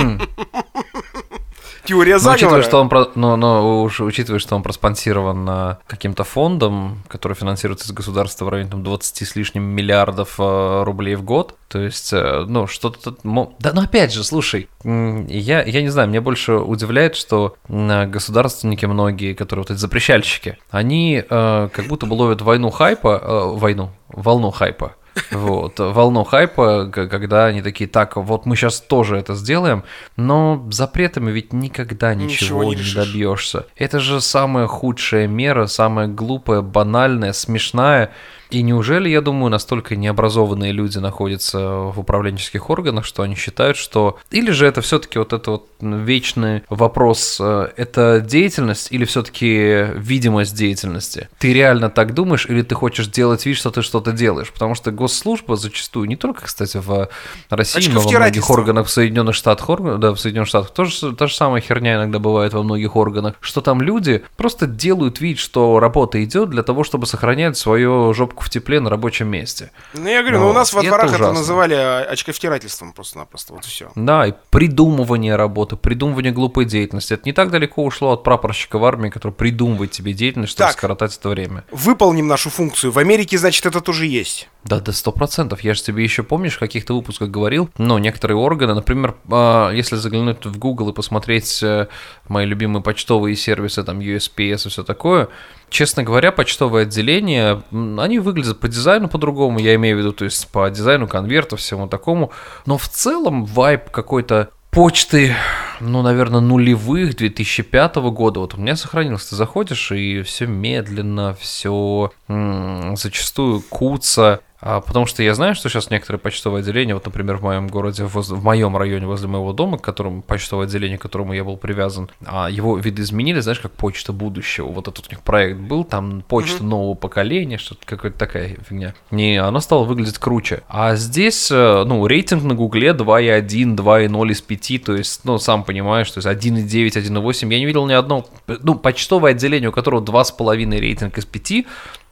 [1.84, 2.60] Теория заговора.
[2.60, 7.86] учитывая, что он ну, ну, уж учитывая, что он проспонсирован а, каким-то фондом, который финансируется
[7.86, 12.12] из государства в районе там, 20 с лишним миллиардов а, рублей в год, то есть,
[12.12, 13.16] э, ну, что-то...
[13.58, 19.32] Да, ну, опять же, слушай, я, я не знаю, мне больше удивляет, что государственники многие,
[19.32, 24.50] которые вот эти запрещальщики, они э, как будто бы ловят войну хайпа, э, войну, волну
[24.50, 24.96] хайпа,
[25.30, 29.84] вот, волну хайпа, когда они такие, так, вот мы сейчас тоже это сделаем,
[30.16, 33.66] но запретами ведь никогда Ничего ничего, не не, добьешься.
[33.76, 38.12] Это же самая худшая мера, самая глупая, банальная, смешная.
[38.52, 44.18] И неужели, я думаю, настолько необразованные люди находятся в управленческих органах, что они считают, что...
[44.30, 50.54] Или же это все-таки вот это вот вечный вопрос, э, это деятельность или все-таки видимость
[50.54, 51.30] деятельности?
[51.38, 54.50] Ты реально так думаешь или ты хочешь делать вид, что ты что-то делаешь?
[54.52, 57.08] Потому что госслужба зачастую, не только, кстати, в
[57.48, 61.34] России, но во многих органах в Соединенных Штатах, да, в Соединенных Штатах тоже та же
[61.34, 66.22] самая херня иногда бывает во многих органах, что там люди просто делают вид, что работа
[66.22, 69.70] идет для того, чтобы сохранять свою жопку в тепле на рабочем месте.
[69.94, 71.34] Ну, я говорю, ну у нас во это дворах это ужасно.
[71.34, 73.90] называли а, очковтирательством просто-напросто, вот все.
[73.94, 77.14] Да, и придумывание работы, придумывание глупой деятельности.
[77.14, 80.78] Это не так далеко ушло от прапорщика в армии, который придумывает тебе деятельность, чтобы Так.
[80.78, 81.64] скоротать это время.
[81.70, 82.92] Выполним нашу функцию.
[82.92, 84.48] В Америке, значит, это тоже есть.
[84.64, 85.60] Да, да, сто процентов.
[85.62, 89.96] Я же тебе еще помнишь, в каких-то выпусках говорил, но некоторые органы, например, а, если
[89.96, 91.88] заглянуть в Google и посмотреть э,
[92.28, 95.28] мои любимые почтовые сервисы, там USPS и все такое,
[95.72, 100.48] честно говоря, почтовые отделения, они выглядят по дизайну по-другому, я имею в виду, то есть
[100.48, 102.30] по дизайну конвертов, всему такому,
[102.66, 105.34] но в целом вайб какой-то почты,
[105.80, 108.40] ну, наверное, нулевых 2005 года.
[108.40, 109.30] Вот у меня сохранился.
[109.30, 114.40] Ты заходишь, и все медленно, все зачастую куца.
[114.64, 118.04] А, потому что я знаю, что сейчас некоторые почтовые отделения, вот, например, в моем городе,
[118.04, 121.56] возле- в моем районе возле моего дома, к которому почтовое отделение, к которому я был
[121.56, 124.68] привязан, а, его видоизменили, знаешь, как почта будущего.
[124.68, 128.94] Вот этот у них проект был, там почта нового поколения, что-то какая-то такая фигня.
[129.10, 130.62] Не, оно стало выглядеть круче.
[130.68, 135.64] А здесь, э, ну, рейтинг на Гугле 2,1, 2,0 из 5, то есть, ну, сам
[135.64, 137.52] понимаешь, то есть 1,9, 1,8.
[137.52, 141.66] Я не видел ни одного, ну, почтовое отделение, у которого 2,5 рейтинг из 5,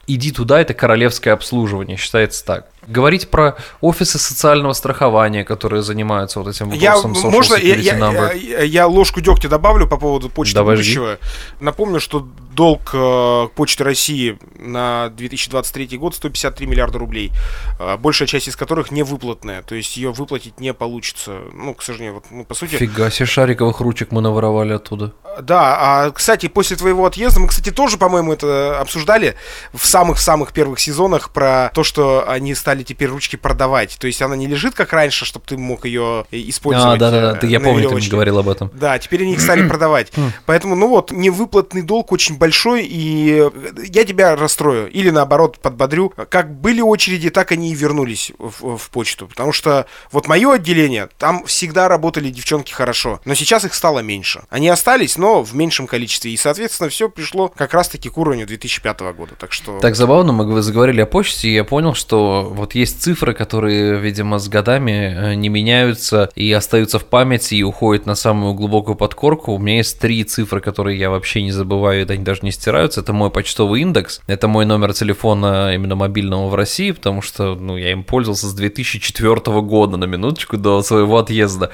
[0.07, 2.67] иди туда, это королевское обслуживание, считается так.
[2.87, 8.31] Говорить про офисы социального страхования, которые занимаются вот этим Я, вопросом social можно, я, я-
[8.33, 11.17] я- я ложку дегтя добавлю по поводу почты Давай, будущего.
[11.59, 17.31] Напомню, что долг э, Почты России на 2023 год 153 миллиарда рублей,
[17.79, 21.39] э, большая часть из которых не выплатная, то есть ее выплатить не получится.
[21.53, 22.75] Ну, к сожалению, вот, ну, по сути...
[22.75, 25.13] Фига себе, шариковых ручек мы наворовали оттуда.
[25.41, 29.35] Да, а, кстати, после твоего отъезда, мы, кстати, тоже, по-моему, это обсуждали
[29.73, 33.97] в самых-самых первых сезонах про то, что они стали теперь ручки продавать.
[33.99, 36.95] То есть она не лежит, как раньше, чтобы ты мог ее использовать.
[36.95, 38.11] А, да-да-да, э, ты- я помню, ты мне веревочке.
[38.11, 38.71] говорил об этом.
[38.73, 40.11] Да, теперь они их стали продавать.
[40.45, 43.49] Поэтому, ну вот, невыплатный долг очень большой, и
[43.89, 44.89] я тебя расстрою.
[44.89, 46.13] Или наоборот, подбодрю.
[46.29, 49.27] Как были очереди, так они и вернулись в, в почту.
[49.27, 53.19] Потому что вот мое отделение, там всегда работали девчонки хорошо.
[53.25, 54.43] Но сейчас их стало меньше.
[54.49, 56.31] Они остались, но в меньшем количестве.
[56.31, 59.33] И, соответственно, все пришло как раз-таки к уровню 2005 года.
[59.37, 59.79] Так что...
[59.79, 64.37] Так забавно, мы заговорили о почте, и я понял, что вот есть цифры, которые, видимо,
[64.37, 69.53] с годами э, не меняются и остаются в памяти и уходят на самую глубокую подкорку.
[69.53, 73.01] У меня есть три цифры, которые я вообще не забываю, и они даже не стираются.
[73.01, 77.77] Это мой почтовый индекс, это мой номер телефона именно мобильного в России, потому что, ну,
[77.77, 81.71] я им пользовался с 2004 года, на минуточку, до своего отъезда.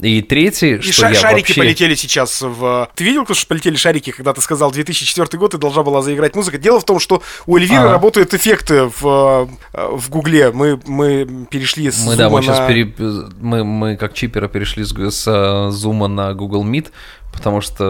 [0.00, 1.60] И третий, И что ша- я шарики вообще...
[1.60, 2.88] полетели сейчас в...
[2.94, 6.58] Ты видел, что полетели шарики, когда ты сказал 2004 год и должна была заиграть музыка?
[6.58, 7.92] Дело в том, что у Эльвиры А.
[7.92, 10.50] работают эффекты в, э, в Гугле.
[10.52, 12.94] Мы, мы перешли с Мы, да, мы зума сейчас на- пере...
[13.40, 16.88] мы, мы как чипера перешли с, с зума на Google Meet,
[17.32, 17.84] потому что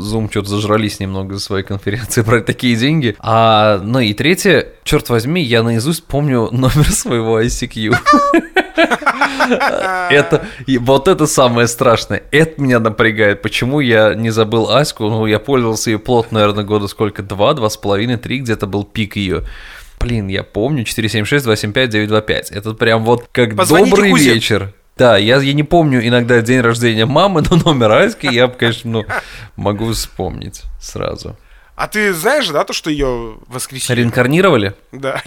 [0.00, 3.16] Zoom что-то зажрались немного за своей конференции брать такие деньги.
[3.18, 7.96] А, ну и третье, черт возьми, я наизусть помню номер своего ICQ.
[10.10, 10.46] Это,
[10.80, 12.22] вот это самое страшное.
[12.30, 13.42] Это меня напрягает.
[13.42, 15.04] Почему я не забыл Аську?
[15.04, 17.22] Ну, я пользовался ее плотно, наверное, года сколько?
[17.22, 19.44] Два, два с половиной, три, где-то был пик ее.
[20.04, 22.42] Блин, я помню, 476-275-925.
[22.50, 24.34] Это прям вот как Позвоните добрый Кузе.
[24.34, 24.74] вечер.
[24.98, 29.04] Да, я, я не помню иногда день рождения мамы, но номер Аськи я, конечно, ну,
[29.56, 31.38] могу вспомнить сразу.
[31.76, 33.98] А ты знаешь, да, то, что ее воскресили?
[33.98, 34.74] Реинкарнировали?
[34.92, 35.20] Да.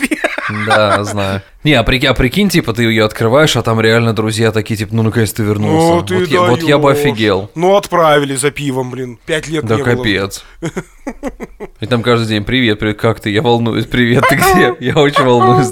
[0.66, 1.42] Да, знаю.
[1.66, 4.96] Не, а, прики- а прикинь, типа, ты ее открываешь, а там реально друзья такие, типа,
[4.96, 5.96] ну, наконец ты вернулся.
[5.96, 7.52] Ну, ты вот, я, вот я бы офигел.
[7.54, 9.20] Ну, отправили за пивом, блин.
[9.26, 9.96] Пять лет Да не было.
[9.98, 10.46] капец.
[11.82, 13.30] И там каждый день, привет, привет, как ты?
[13.30, 14.74] Я волнуюсь, привет, ты где?
[14.80, 15.72] Я очень волнуюсь.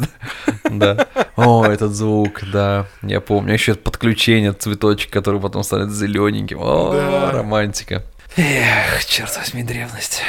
[0.70, 1.08] Да.
[1.38, 3.54] О, этот звук, да, я помню.
[3.54, 6.60] Еще подключение, цветочек, который потом станет зелененьким.
[6.60, 8.04] О, романтика.
[8.36, 10.22] Эх, черт возьми, древность.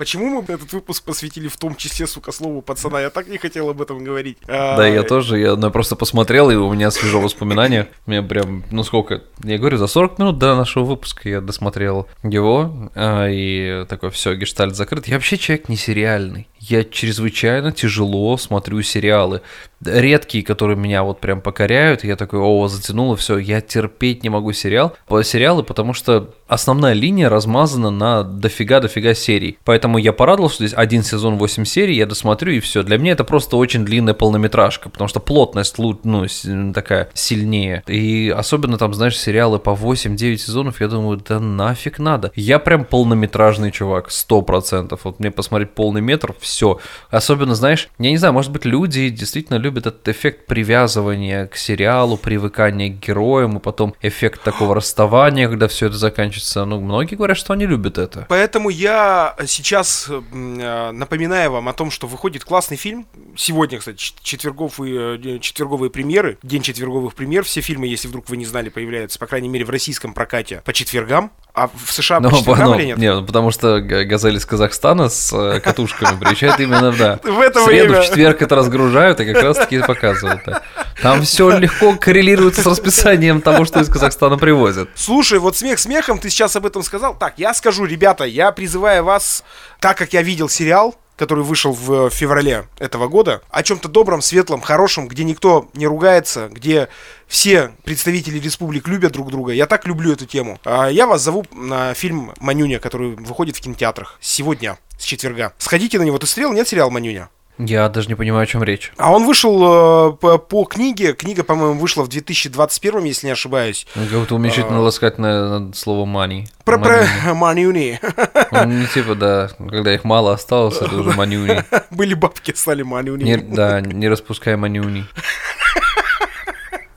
[0.00, 3.02] Почему мы этот выпуск посвятили в том числе, сука, слову пацана?
[3.02, 4.38] Я так не хотел об этом говорить.
[4.48, 7.86] А, Да, я тоже, я ну, просто посмотрел, и у меня свежо воспоминание.
[8.06, 12.90] Мне прям, ну сколько, я говорю, за 40 минут до нашего выпуска я досмотрел его,
[12.94, 15.06] а, и такой, все, гештальт закрыт.
[15.06, 16.48] Я вообще человек не сериальный.
[16.58, 19.42] Я чрезвычайно тяжело смотрю сериалы.
[19.84, 24.52] Редкие, которые меня вот прям покоряют, я такой, о, затянуло, все, я терпеть не могу
[24.52, 29.58] сериал, сериалы, потому что основная линия размазана на дофига-дофига серий.
[29.64, 32.82] Поэтому я порадовался, что здесь один сезон 8 серий, я досмотрю и все.
[32.82, 36.26] Для меня это просто очень длинная полнометражка, потому что плотность ну,
[36.74, 37.82] такая сильнее.
[37.86, 42.32] И особенно там, знаешь, сериалы по 8-9 сезонов, я думаю, да нафиг надо.
[42.34, 44.98] Я прям полнометражный чувак, 100%.
[45.04, 46.80] Вот мне посмотреть полный метр, все.
[47.10, 51.56] Особенно, знаешь, я не знаю, может быть, люди действительно любят любят этот эффект привязывания к
[51.56, 56.64] сериалу, привыкания к героям, и потом эффект такого расставания, когда все это заканчивается.
[56.64, 58.26] Ну, многие говорят, что они любят это.
[58.28, 63.06] Поэтому я сейчас э, напоминаю вам о том, что выходит классный фильм.
[63.36, 67.44] Сегодня, кстати, четверговые, э, четверговые премьеры, день четверговых премьер.
[67.44, 70.72] Все фильмы, если вдруг вы не знали, появляются, по крайней мере, в российском прокате по
[70.72, 71.30] четвергам.
[71.54, 72.98] А в США Ну, по четвергам ну, или нет?
[72.98, 77.20] нет, потому что газель из Казахстана с э, катушками приезжает именно, да.
[77.24, 78.00] В это время.
[78.00, 80.42] в четверг это разгружают и как раз таки показывают.
[80.46, 80.62] да.
[81.02, 84.88] Там все легко коррелируется с расписанием того, что из Казахстана привозят.
[84.94, 87.14] Слушай, вот смех смехом, ты сейчас об этом сказал.
[87.16, 89.44] Так, я скажу, ребята, я призываю вас,
[89.80, 94.62] так как я видел сериал, который вышел в феврале этого года, о чем-то добром, светлом,
[94.62, 96.88] хорошем, где никто не ругается, где
[97.28, 99.52] все представители республик любят друг друга.
[99.52, 100.58] Я так люблю эту тему.
[100.64, 105.52] А, Я вас зову на фильм «Манюня», который выходит в кинотеатрах сегодня, с четверга.
[105.58, 106.18] Сходите на него.
[106.18, 107.28] Ты смотрел, нет сериал «Манюня»?
[107.66, 108.90] Я даже не понимаю, о чем речь.
[108.96, 111.12] А он вышел э, по, по книге.
[111.12, 113.86] Книга, по-моему, вышла в 2021, если не ошибаюсь.
[113.92, 116.46] Как будто уменьшительно ласкательное слово money.
[116.60, 116.64] А.
[116.64, 118.00] Про, про Манюни.
[118.66, 121.62] Не типа, да, когда их мало осталось, это уже манюни.
[121.90, 123.36] Были бабки, стали Манюни.
[123.36, 125.04] Да, не распускай манюни.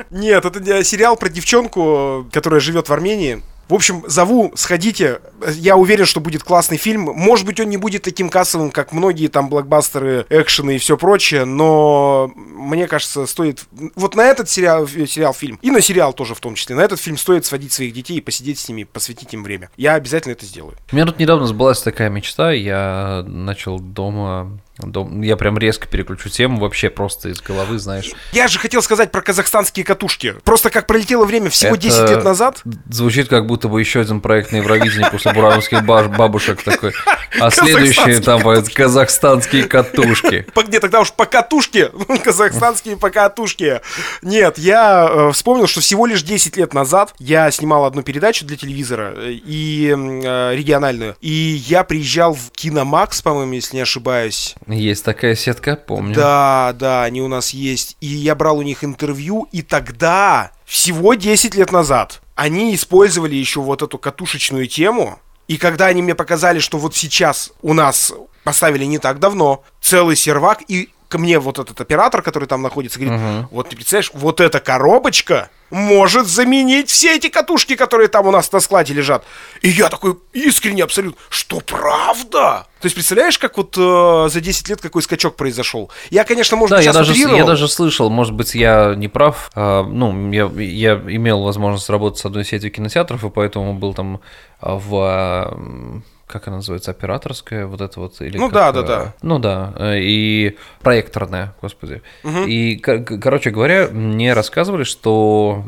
[0.10, 3.41] Нет, это не сериал про девчонку, которая живет в Армении.
[3.69, 5.19] В общем, зову, сходите.
[5.56, 7.04] Я уверен, что будет классный фильм.
[7.04, 11.45] Может быть, он не будет таким кассовым, как многие там блокбастеры, экшены и все прочее,
[11.45, 16.39] но мне кажется, стоит вот на этот сериал, сериал фильм, и на сериал тоже в
[16.39, 19.43] том числе, на этот фильм стоит сводить своих детей и посидеть с ними, посвятить им
[19.43, 19.69] время.
[19.78, 20.76] Я обязательно это сделаю.
[20.91, 24.60] У меня тут недавно сбылась такая мечта, я начал дома...
[24.79, 28.12] дом- Я прям резко переключу тему вообще просто из головы, знаешь.
[28.31, 30.36] Я же хотел сказать про казахстанские катушки.
[30.43, 32.62] Просто как пролетело время всего Это 10 лет назад.
[32.89, 36.93] Звучит как будто бы еще один проект на Евровидении после бурановских бабушек такой.
[37.39, 40.45] А следующие там будет казахстанские катушки.
[40.67, 41.91] Не, тогда уж по катушке,
[42.23, 43.81] казахстанские по катушке.
[44.21, 48.57] Нет, я э, вспомнил, что всего лишь 10 лет назад я снимал одну передачу для
[48.57, 51.15] телевизора э, и э, региональную.
[51.21, 51.31] И
[51.67, 54.55] я приезжал в Киномакс, по-моему, если не ошибаюсь.
[54.67, 56.15] Есть такая сетка, помню.
[56.15, 57.97] Да, да, они у нас есть.
[58.02, 63.62] И я брал у них интервью, и тогда, всего 10 лет назад, они использовали еще
[63.62, 65.19] вот эту катушечную тему.
[65.47, 70.15] И когда они мне показали, что вот сейчас у нас поставили не так давно целый
[70.15, 74.41] сервак, и ко мне вот этот оператор, который там находится, говорит, вот ты представляешь, вот
[74.41, 79.23] эта коробочка может заменить все эти катушки, которые там у нас на складе лежат.
[79.62, 82.65] И я такой искренне абсолютно, что правда?
[82.82, 85.91] То есть представляешь, как вот э, за 10 лет какой скачок произошел?
[86.10, 87.38] Я, конечно, может Да, быть, я даже, утрировал.
[87.38, 89.52] я даже слышал, может быть, я не прав.
[89.56, 94.19] а, ну, я, я имел возможность работать с одной сетью кинотеатров, и поэтому был там
[94.62, 95.93] в...
[96.33, 99.13] как она называется, операторская, вот это вот, или Ну как, да, да, э, да.
[99.21, 102.01] Ну да, э, и проекторная, господи.
[102.23, 105.63] И, кор- короче говоря, мне рассказывали, что,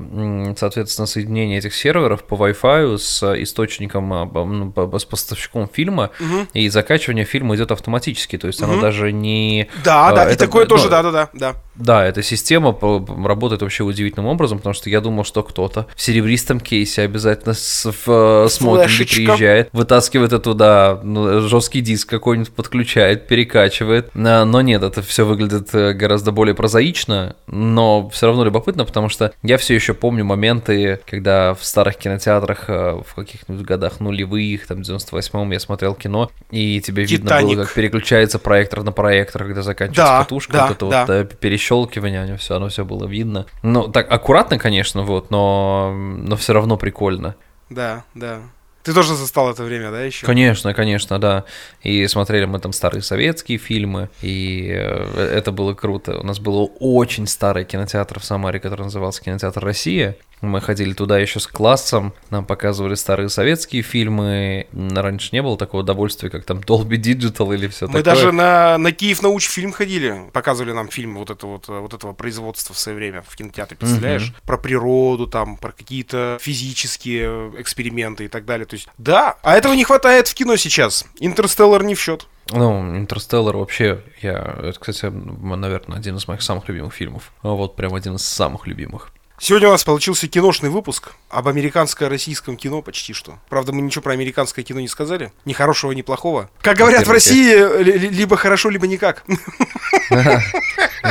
[0.57, 6.09] соответственно, соединение этих серверов по Wi-Fi с источником, а, ну, с поставщиком фильма,
[6.53, 9.69] и закачивание фильма идет автоматически, то есть оно даже не...
[9.83, 11.55] Да, а, да, и это, такое ну, тоже, да, да, да, да.
[11.75, 12.77] Да, эта система
[13.25, 17.91] работает вообще удивительным образом, потому что я думал, что кто-то в серебристом кейсе обязательно с,
[17.91, 24.09] в э, смокинге приезжает, вытаскивает оттуда ну, жесткий диск какой-нибудь, подключает, перекачивает.
[24.15, 29.09] А, Но нет, это все выглядит э, гораздо более прозаично, но все равно любопытно, потому
[29.09, 34.67] что я все еще помню моменты, когда в старых кинотеатрах э, в каких-нибудь годах нулевых,
[34.67, 37.59] там, 98-м я смотрел кино, и тебе видно было, «Титаник».
[37.59, 41.01] как переключается проектор на проектор, когда заканчивается Да, катушка, да, вот это да.
[41.01, 41.25] вот э,
[41.65, 43.45] перещелкивание, оно все, оно все было видно.
[43.63, 47.35] Ну, так аккуратно, конечно, вот, но, но все равно прикольно.
[47.69, 48.41] Да, да.
[48.83, 50.27] Ты тоже застал это время, да, еще?
[50.27, 51.45] Конечно, конечно, да.
[51.81, 56.19] И смотрели мы там старые советские фильмы, и э, это было круто.
[56.19, 60.15] У нас был очень старый кинотеатр в Самаре, который назывался кинотеатр Россия.
[60.41, 64.67] Мы ходили туда еще с классом, нам показывали старые советские фильмы.
[64.73, 68.03] Раньше не было такого удовольствия, как там Dolby Digital или все Мы такое.
[68.03, 71.93] даже на, на Киев науч фильм ходили, показывали нам фильм вот, это вот, э, вот
[71.93, 74.33] этого производства в свое время в кинотеатре, представляешь?
[74.45, 77.23] Про природу, там, про какие-то физические
[77.55, 78.65] э, эксперименты и так далее.
[78.65, 81.05] То есть, да, а этого не хватает в кино сейчас.
[81.19, 82.27] Интерстеллар не в счет.
[82.51, 87.31] Ну, Интерстеллар вообще, я, это, кстати, наверное, один из моих самых любимых фильмов.
[87.41, 89.11] Вот прям один из самых любимых.
[89.37, 93.33] Сегодня у нас получился киношный выпуск об американско-российском кино почти что.
[93.49, 95.31] Правда, мы ничего про американское кино не сказали.
[95.43, 96.49] Ни хорошего, ни плохого.
[96.61, 99.23] Как говорят в России, ли- либо хорошо, либо никак.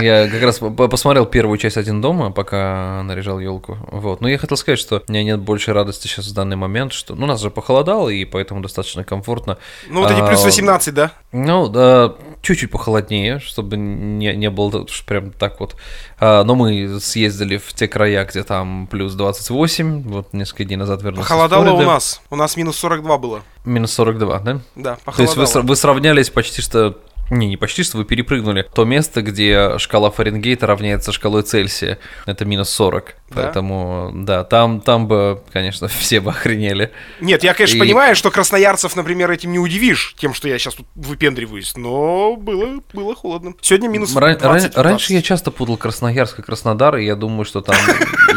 [0.00, 3.78] Я как раз по- посмотрел первую часть «Один дома», пока наряжал елку.
[3.92, 4.20] Вот.
[4.20, 7.14] Но я хотел сказать, что у меня нет больше радости сейчас в данный момент, что...
[7.14, 9.58] Ну, нас же похолодало, и поэтому достаточно комфортно.
[9.88, 11.12] Ну, вот эти А, плюс 18, да?
[11.32, 15.76] Ну, да, чуть-чуть похолоднее, чтобы не, не было прям так вот.
[16.18, 21.02] А, но мы съездили в те края, где там плюс 28, вот несколько дней назад
[21.02, 21.28] вернулся.
[21.28, 22.20] Похолодало у нас.
[22.30, 23.42] У нас минус 42 было.
[23.64, 24.60] Минус 42, да?
[24.76, 25.66] Да, То есть вы, похолодало.
[25.66, 26.96] вы сравнялись почти что...
[27.30, 31.98] Не, не почти что, вы перепрыгнули то место, где шкала Фаренгейта равняется шкалой Цельсия.
[32.26, 33.14] Это минус 40.
[33.30, 33.42] Да?
[33.42, 36.92] Поэтому, да, там, там бы, конечно, все бы охренели.
[37.20, 40.74] Нет, я, конечно, И- понимаю, что красноярцев, например, этим не удивишь, тем, что я сейчас
[40.74, 43.54] тут выпендриваюсь, но было, было холодно.
[43.62, 47.44] Сегодня минус Ра- 20 ран- раньше я часто путал Красноярск и Краснодар, и я думаю,
[47.44, 47.76] что там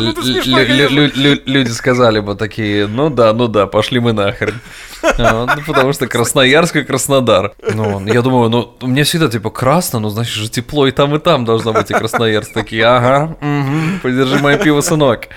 [0.00, 4.60] Ну, смешно, люди сказали бы такие, ну да, ну да, пошли мы нахрен.
[5.02, 7.52] А, Ну, потому что Красноярск и Краснодар.
[7.74, 11.14] Ну, я думаю, ну, у меня всегда типа красно, ну, значит же тепло и там,
[11.14, 12.52] и там должно быть, и Красноярск.
[12.52, 15.28] Такие, ага, мгм, подержи мое пиво, сынок.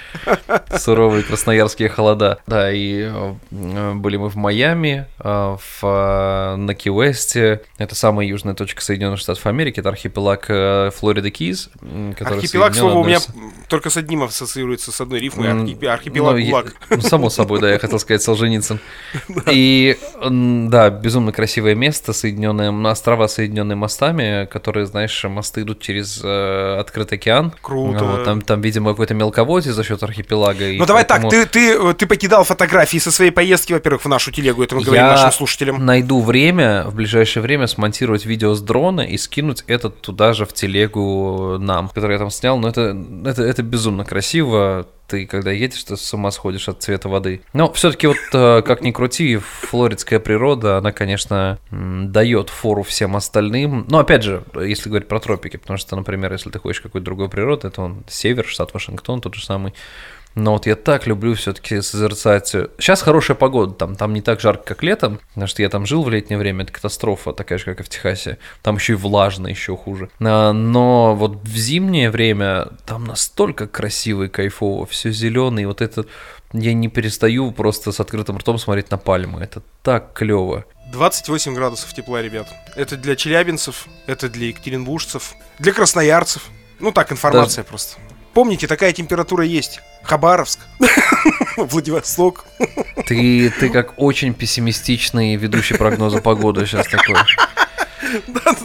[0.78, 2.40] Суровые красноярские холода.
[2.48, 3.10] Да, и
[3.52, 7.62] э, были мы в Майами, э, в, э, на Ки-Уэсте.
[7.78, 9.80] Это самая южная точка Соединенных Штатов Америки.
[9.80, 10.46] Это архипелаг
[10.96, 11.70] Флорида Киз,
[12.18, 13.20] который Архипелаг, слово, у меня
[13.68, 15.50] только с одним ассоциируется, с одной рифмой.
[15.50, 16.76] Архипелаг ну, я- ГУЛАГ.
[16.90, 18.80] ну, само собой, да, я хотел сказать Солженицын.
[19.52, 26.78] И, да, безумно красивое место, соединенное, острова, соединенные мостами, которые, знаешь, мосты идут через э,
[26.80, 27.54] открытый океан.
[27.62, 28.04] Круто.
[28.04, 30.66] Вот, там, там, видимо, какой-то мелководье за счет архипелага.
[30.78, 34.10] Ну давай поэтому так, ты, ты, э, ты покидал фотографии со своей поездки, во-первых, в
[34.10, 35.86] нашу телегу, это мы говорим Я нашим слушателям.
[35.86, 40.54] найду время, в ближайшее время смонтировать видео с дрона и скинуть это туда же в
[40.54, 42.58] телегу нам, который я там снял.
[42.58, 42.96] Но это,
[43.26, 44.33] это, это безумно красиво.
[45.08, 47.42] Ты когда едешь, ты с ума сходишь от цвета воды.
[47.54, 53.86] Но все-таки вот, э, как ни крути, флоридская природа, она, конечно, дает фору всем остальным.
[53.90, 57.30] Но опять же, если говорить про тропики, потому что, например, если ты хочешь какой-то другой
[57.30, 59.74] природы, это он север, штат Вашингтон, тот же самый.
[60.36, 62.50] Но вот я так люблю все-таки созерцать.
[62.78, 66.04] Сейчас хорошая погода, там, там не так жарко, как летом, потому что я там жил
[66.04, 68.40] в летнее время, это катастрофа, такая же, как и в Техасе.
[68.62, 70.10] Там еще и влажно, еще хуже.
[70.20, 75.82] А, Но вот в зимнее время там настолько красиво и кайфово, все зеленое, и вот
[75.82, 76.06] это
[76.54, 79.42] я не перестаю просто с открытым ртом смотреть на пальмы.
[79.42, 80.66] Это так клево.
[80.92, 82.48] 28 градусов тепла, ребят.
[82.76, 86.44] Это для челябинцев, это для екатеринбуржцев, для красноярцев.
[86.80, 87.98] Ну так, информация просто.
[88.34, 89.82] Помните, такая температура есть.
[90.04, 90.60] Хабаровск,
[91.58, 92.46] Владивосток.
[93.08, 97.16] Ты, ты как очень пессимистичный ведущий прогноза погоды сейчас такой.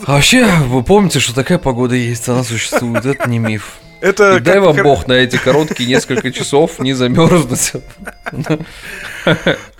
[0.06, 3.78] А вообще, вы помните, что такая погода есть, она существует, это не миф.
[4.00, 7.72] Это И дай как- вам как- бог на эти короткие несколько часов не замерзнуть.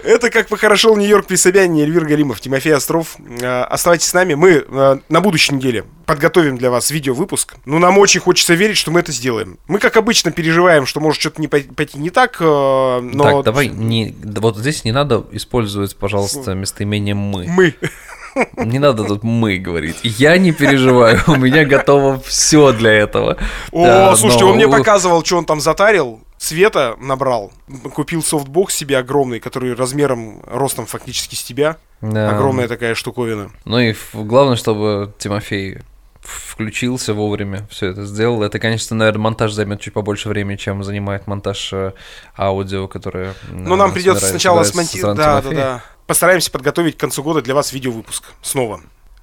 [0.05, 3.17] Это как похорошел Нью-Йорк при Собянине, Эльвир Галимов, Тимофей Остров.
[3.41, 4.35] Э, Оставайтесь с нами.
[4.35, 7.57] Мы э, на будущей неделе подготовим для вас видеовыпуск.
[7.65, 9.59] Ну, нам очень хочется верить, что мы это сделаем.
[9.69, 13.25] Мы, как обычно, переживаем, что может что-то не пой- пойти не так, э, но...
[13.25, 17.47] Так, давай, не, вот здесь не надо использовать, пожалуйста, местоимение «мы».
[17.49, 17.75] Мы.
[18.57, 19.97] Не надо тут «мы» говорить.
[20.03, 23.37] Я не переживаю, у меня готово все для этого.
[23.73, 26.21] О, Да, слушайте, но он мне показывал, что он там затарил.
[26.39, 27.51] Цвета набрал.
[27.95, 31.79] Купил софтбокс себе огромный, который размером, ростом фактически с тебя.
[32.01, 32.31] Да.
[32.31, 33.51] Огромная такая штуковина.
[33.65, 35.79] Ну и главное, чтобы Тимофей
[36.21, 38.43] включился вовремя, все это сделал.
[38.43, 41.93] Это, конечно, наверное, монтаж займет чуть побольше времени, чем занимает монтаж э,
[42.37, 43.35] аудио, которое...
[43.51, 45.17] Но нам придется сначала смонтировать.
[45.17, 45.83] Да, да, да.
[46.09, 48.25] Постараемся подготовить к концу года для вас видеовыпуск.
[48.41, 48.81] Снова.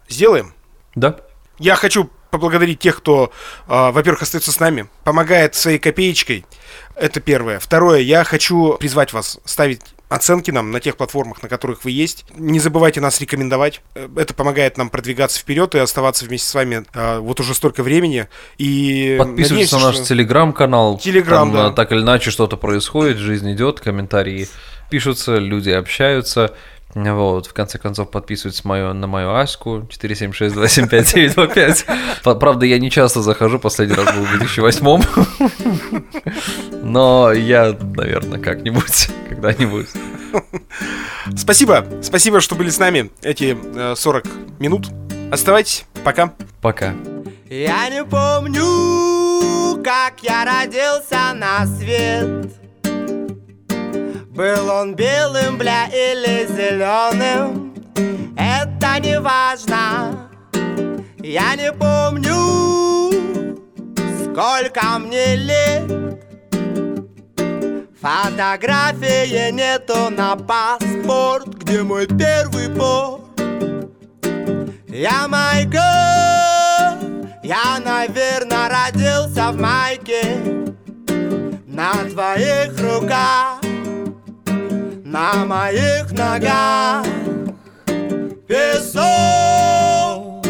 [0.07, 0.53] Сделаем?
[0.93, 1.15] Да?
[1.57, 3.31] Я хочу поблагодарить тех, кто,
[3.67, 6.45] э, во-первых, остается с нами, помогает своей копеечкой.
[6.95, 7.57] Это первое.
[7.59, 12.23] Второе, я хочу призвать вас ставить оценки нам на тех платформах, на которых вы есть.
[12.37, 13.81] Не забывайте нас рекомендовать.
[13.95, 18.27] Это помогает нам продвигаться вперед и оставаться вместе с вами э, вот уже столько времени.
[18.59, 20.99] И Подписывайтесь на наш что- телеграм-канал.
[20.99, 21.71] Телеграм, Там, да.
[21.71, 24.47] э, Так или иначе что-то происходит, жизнь идет, комментарии
[24.91, 26.53] пишутся, люди общаются.
[26.95, 31.85] Вот, в конце концов, подписывайтесь мою, на мою Аську 476-275-925.
[32.23, 35.03] П- Правда, я не часто захожу, последний раз был в 2008
[36.83, 39.87] Но я, наверное, как-нибудь, когда-нибудь.
[41.35, 41.85] Спасибо.
[42.01, 44.25] Спасибо, что были с нами эти э, 40
[44.59, 44.87] минут.
[45.31, 45.85] Оставайтесь.
[46.03, 46.31] Пока.
[46.61, 46.93] Пока.
[47.49, 52.53] Я не помню, как я родился на свет
[54.35, 57.73] Был он белым, бля, или зеленым
[58.37, 60.29] Это не важно
[61.19, 62.35] Я не помню,
[64.23, 66.19] сколько мне лет.
[68.01, 73.21] Фотографии нету на паспорт Где мой первый порт
[74.89, 75.77] Я Майкл
[77.41, 80.65] Я, наверное, родился в майке.
[81.65, 83.64] На твоих руках
[85.15, 87.05] На моих ногах
[88.49, 90.45] Песок.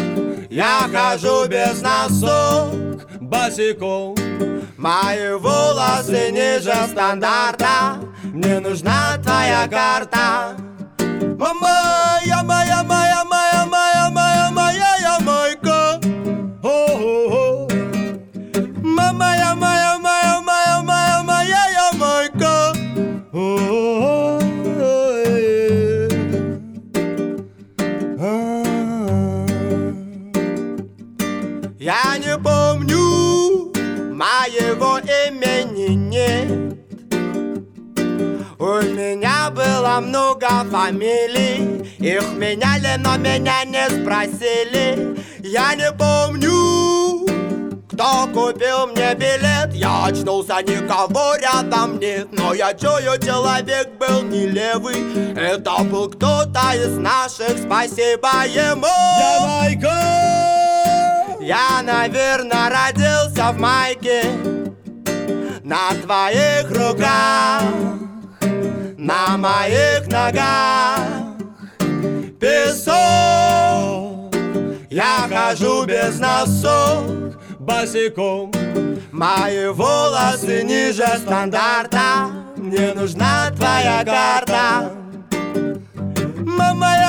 [0.50, 2.74] Я хожу без носок
[3.20, 4.16] Босиком.
[4.76, 8.00] Мои волосы ниже стандарта.
[8.24, 10.56] Мне нужна твоя карта.
[11.38, 13.35] Мама, я моя, моя, моя,
[31.78, 33.70] Я не помню
[34.14, 35.88] моего имени.
[35.88, 36.78] Нет
[38.58, 45.18] У меня было много фамилий Их меняли, но меня не спросили.
[45.40, 47.26] Я не помню,
[47.90, 49.74] кто купил мне билет.
[49.74, 52.28] Я очнулся, никого рядом нет.
[52.32, 58.86] Но я чую, человек был не левый Это был кто-то из наших, спасибо ему.
[59.18, 60.05] Я Майкл!
[61.46, 64.24] Я, наверное, родился в майке
[65.62, 67.62] На твоих руках
[68.96, 70.98] На моих ногах.
[72.40, 74.34] Песок.
[74.90, 78.50] Я хожу без носок Босиком.
[79.12, 82.30] Мои волосы ниже стандарта.
[82.56, 84.92] Мне нужна твоя карта.
[86.44, 87.05] Мама,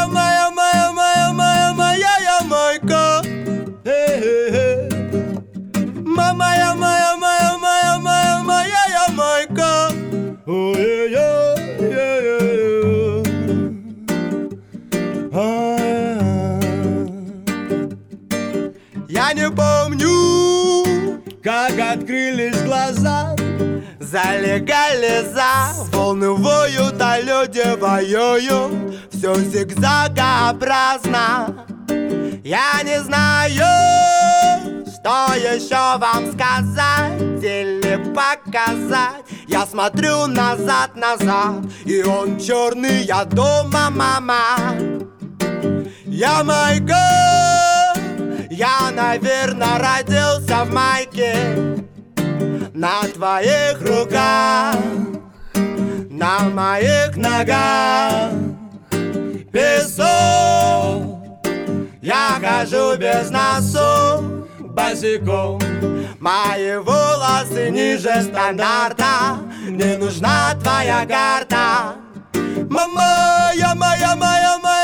[21.98, 23.36] открылись глаза
[24.00, 25.74] Залегали за.
[25.92, 28.96] Волны воют, а люди воюют.
[29.12, 31.66] Все зигзагообразно
[32.44, 39.26] Я не знаю, что еще вам сказать или показать.
[39.48, 44.76] Я смотрю назад-назад, и он черный, я дома, мама.
[46.06, 47.27] Я Майкл,
[48.58, 51.36] я, наверное, родился в майке
[52.74, 54.76] на твоих руках,
[56.10, 58.32] на моих ногах.
[59.52, 60.08] Песок.
[62.02, 65.60] Я хожу без носу Босиком.
[66.20, 69.38] Мои волосы ниже стандарта.
[69.68, 71.96] Мне нужна твоя карта.
[72.70, 74.77] Мама, я моя, моя, моя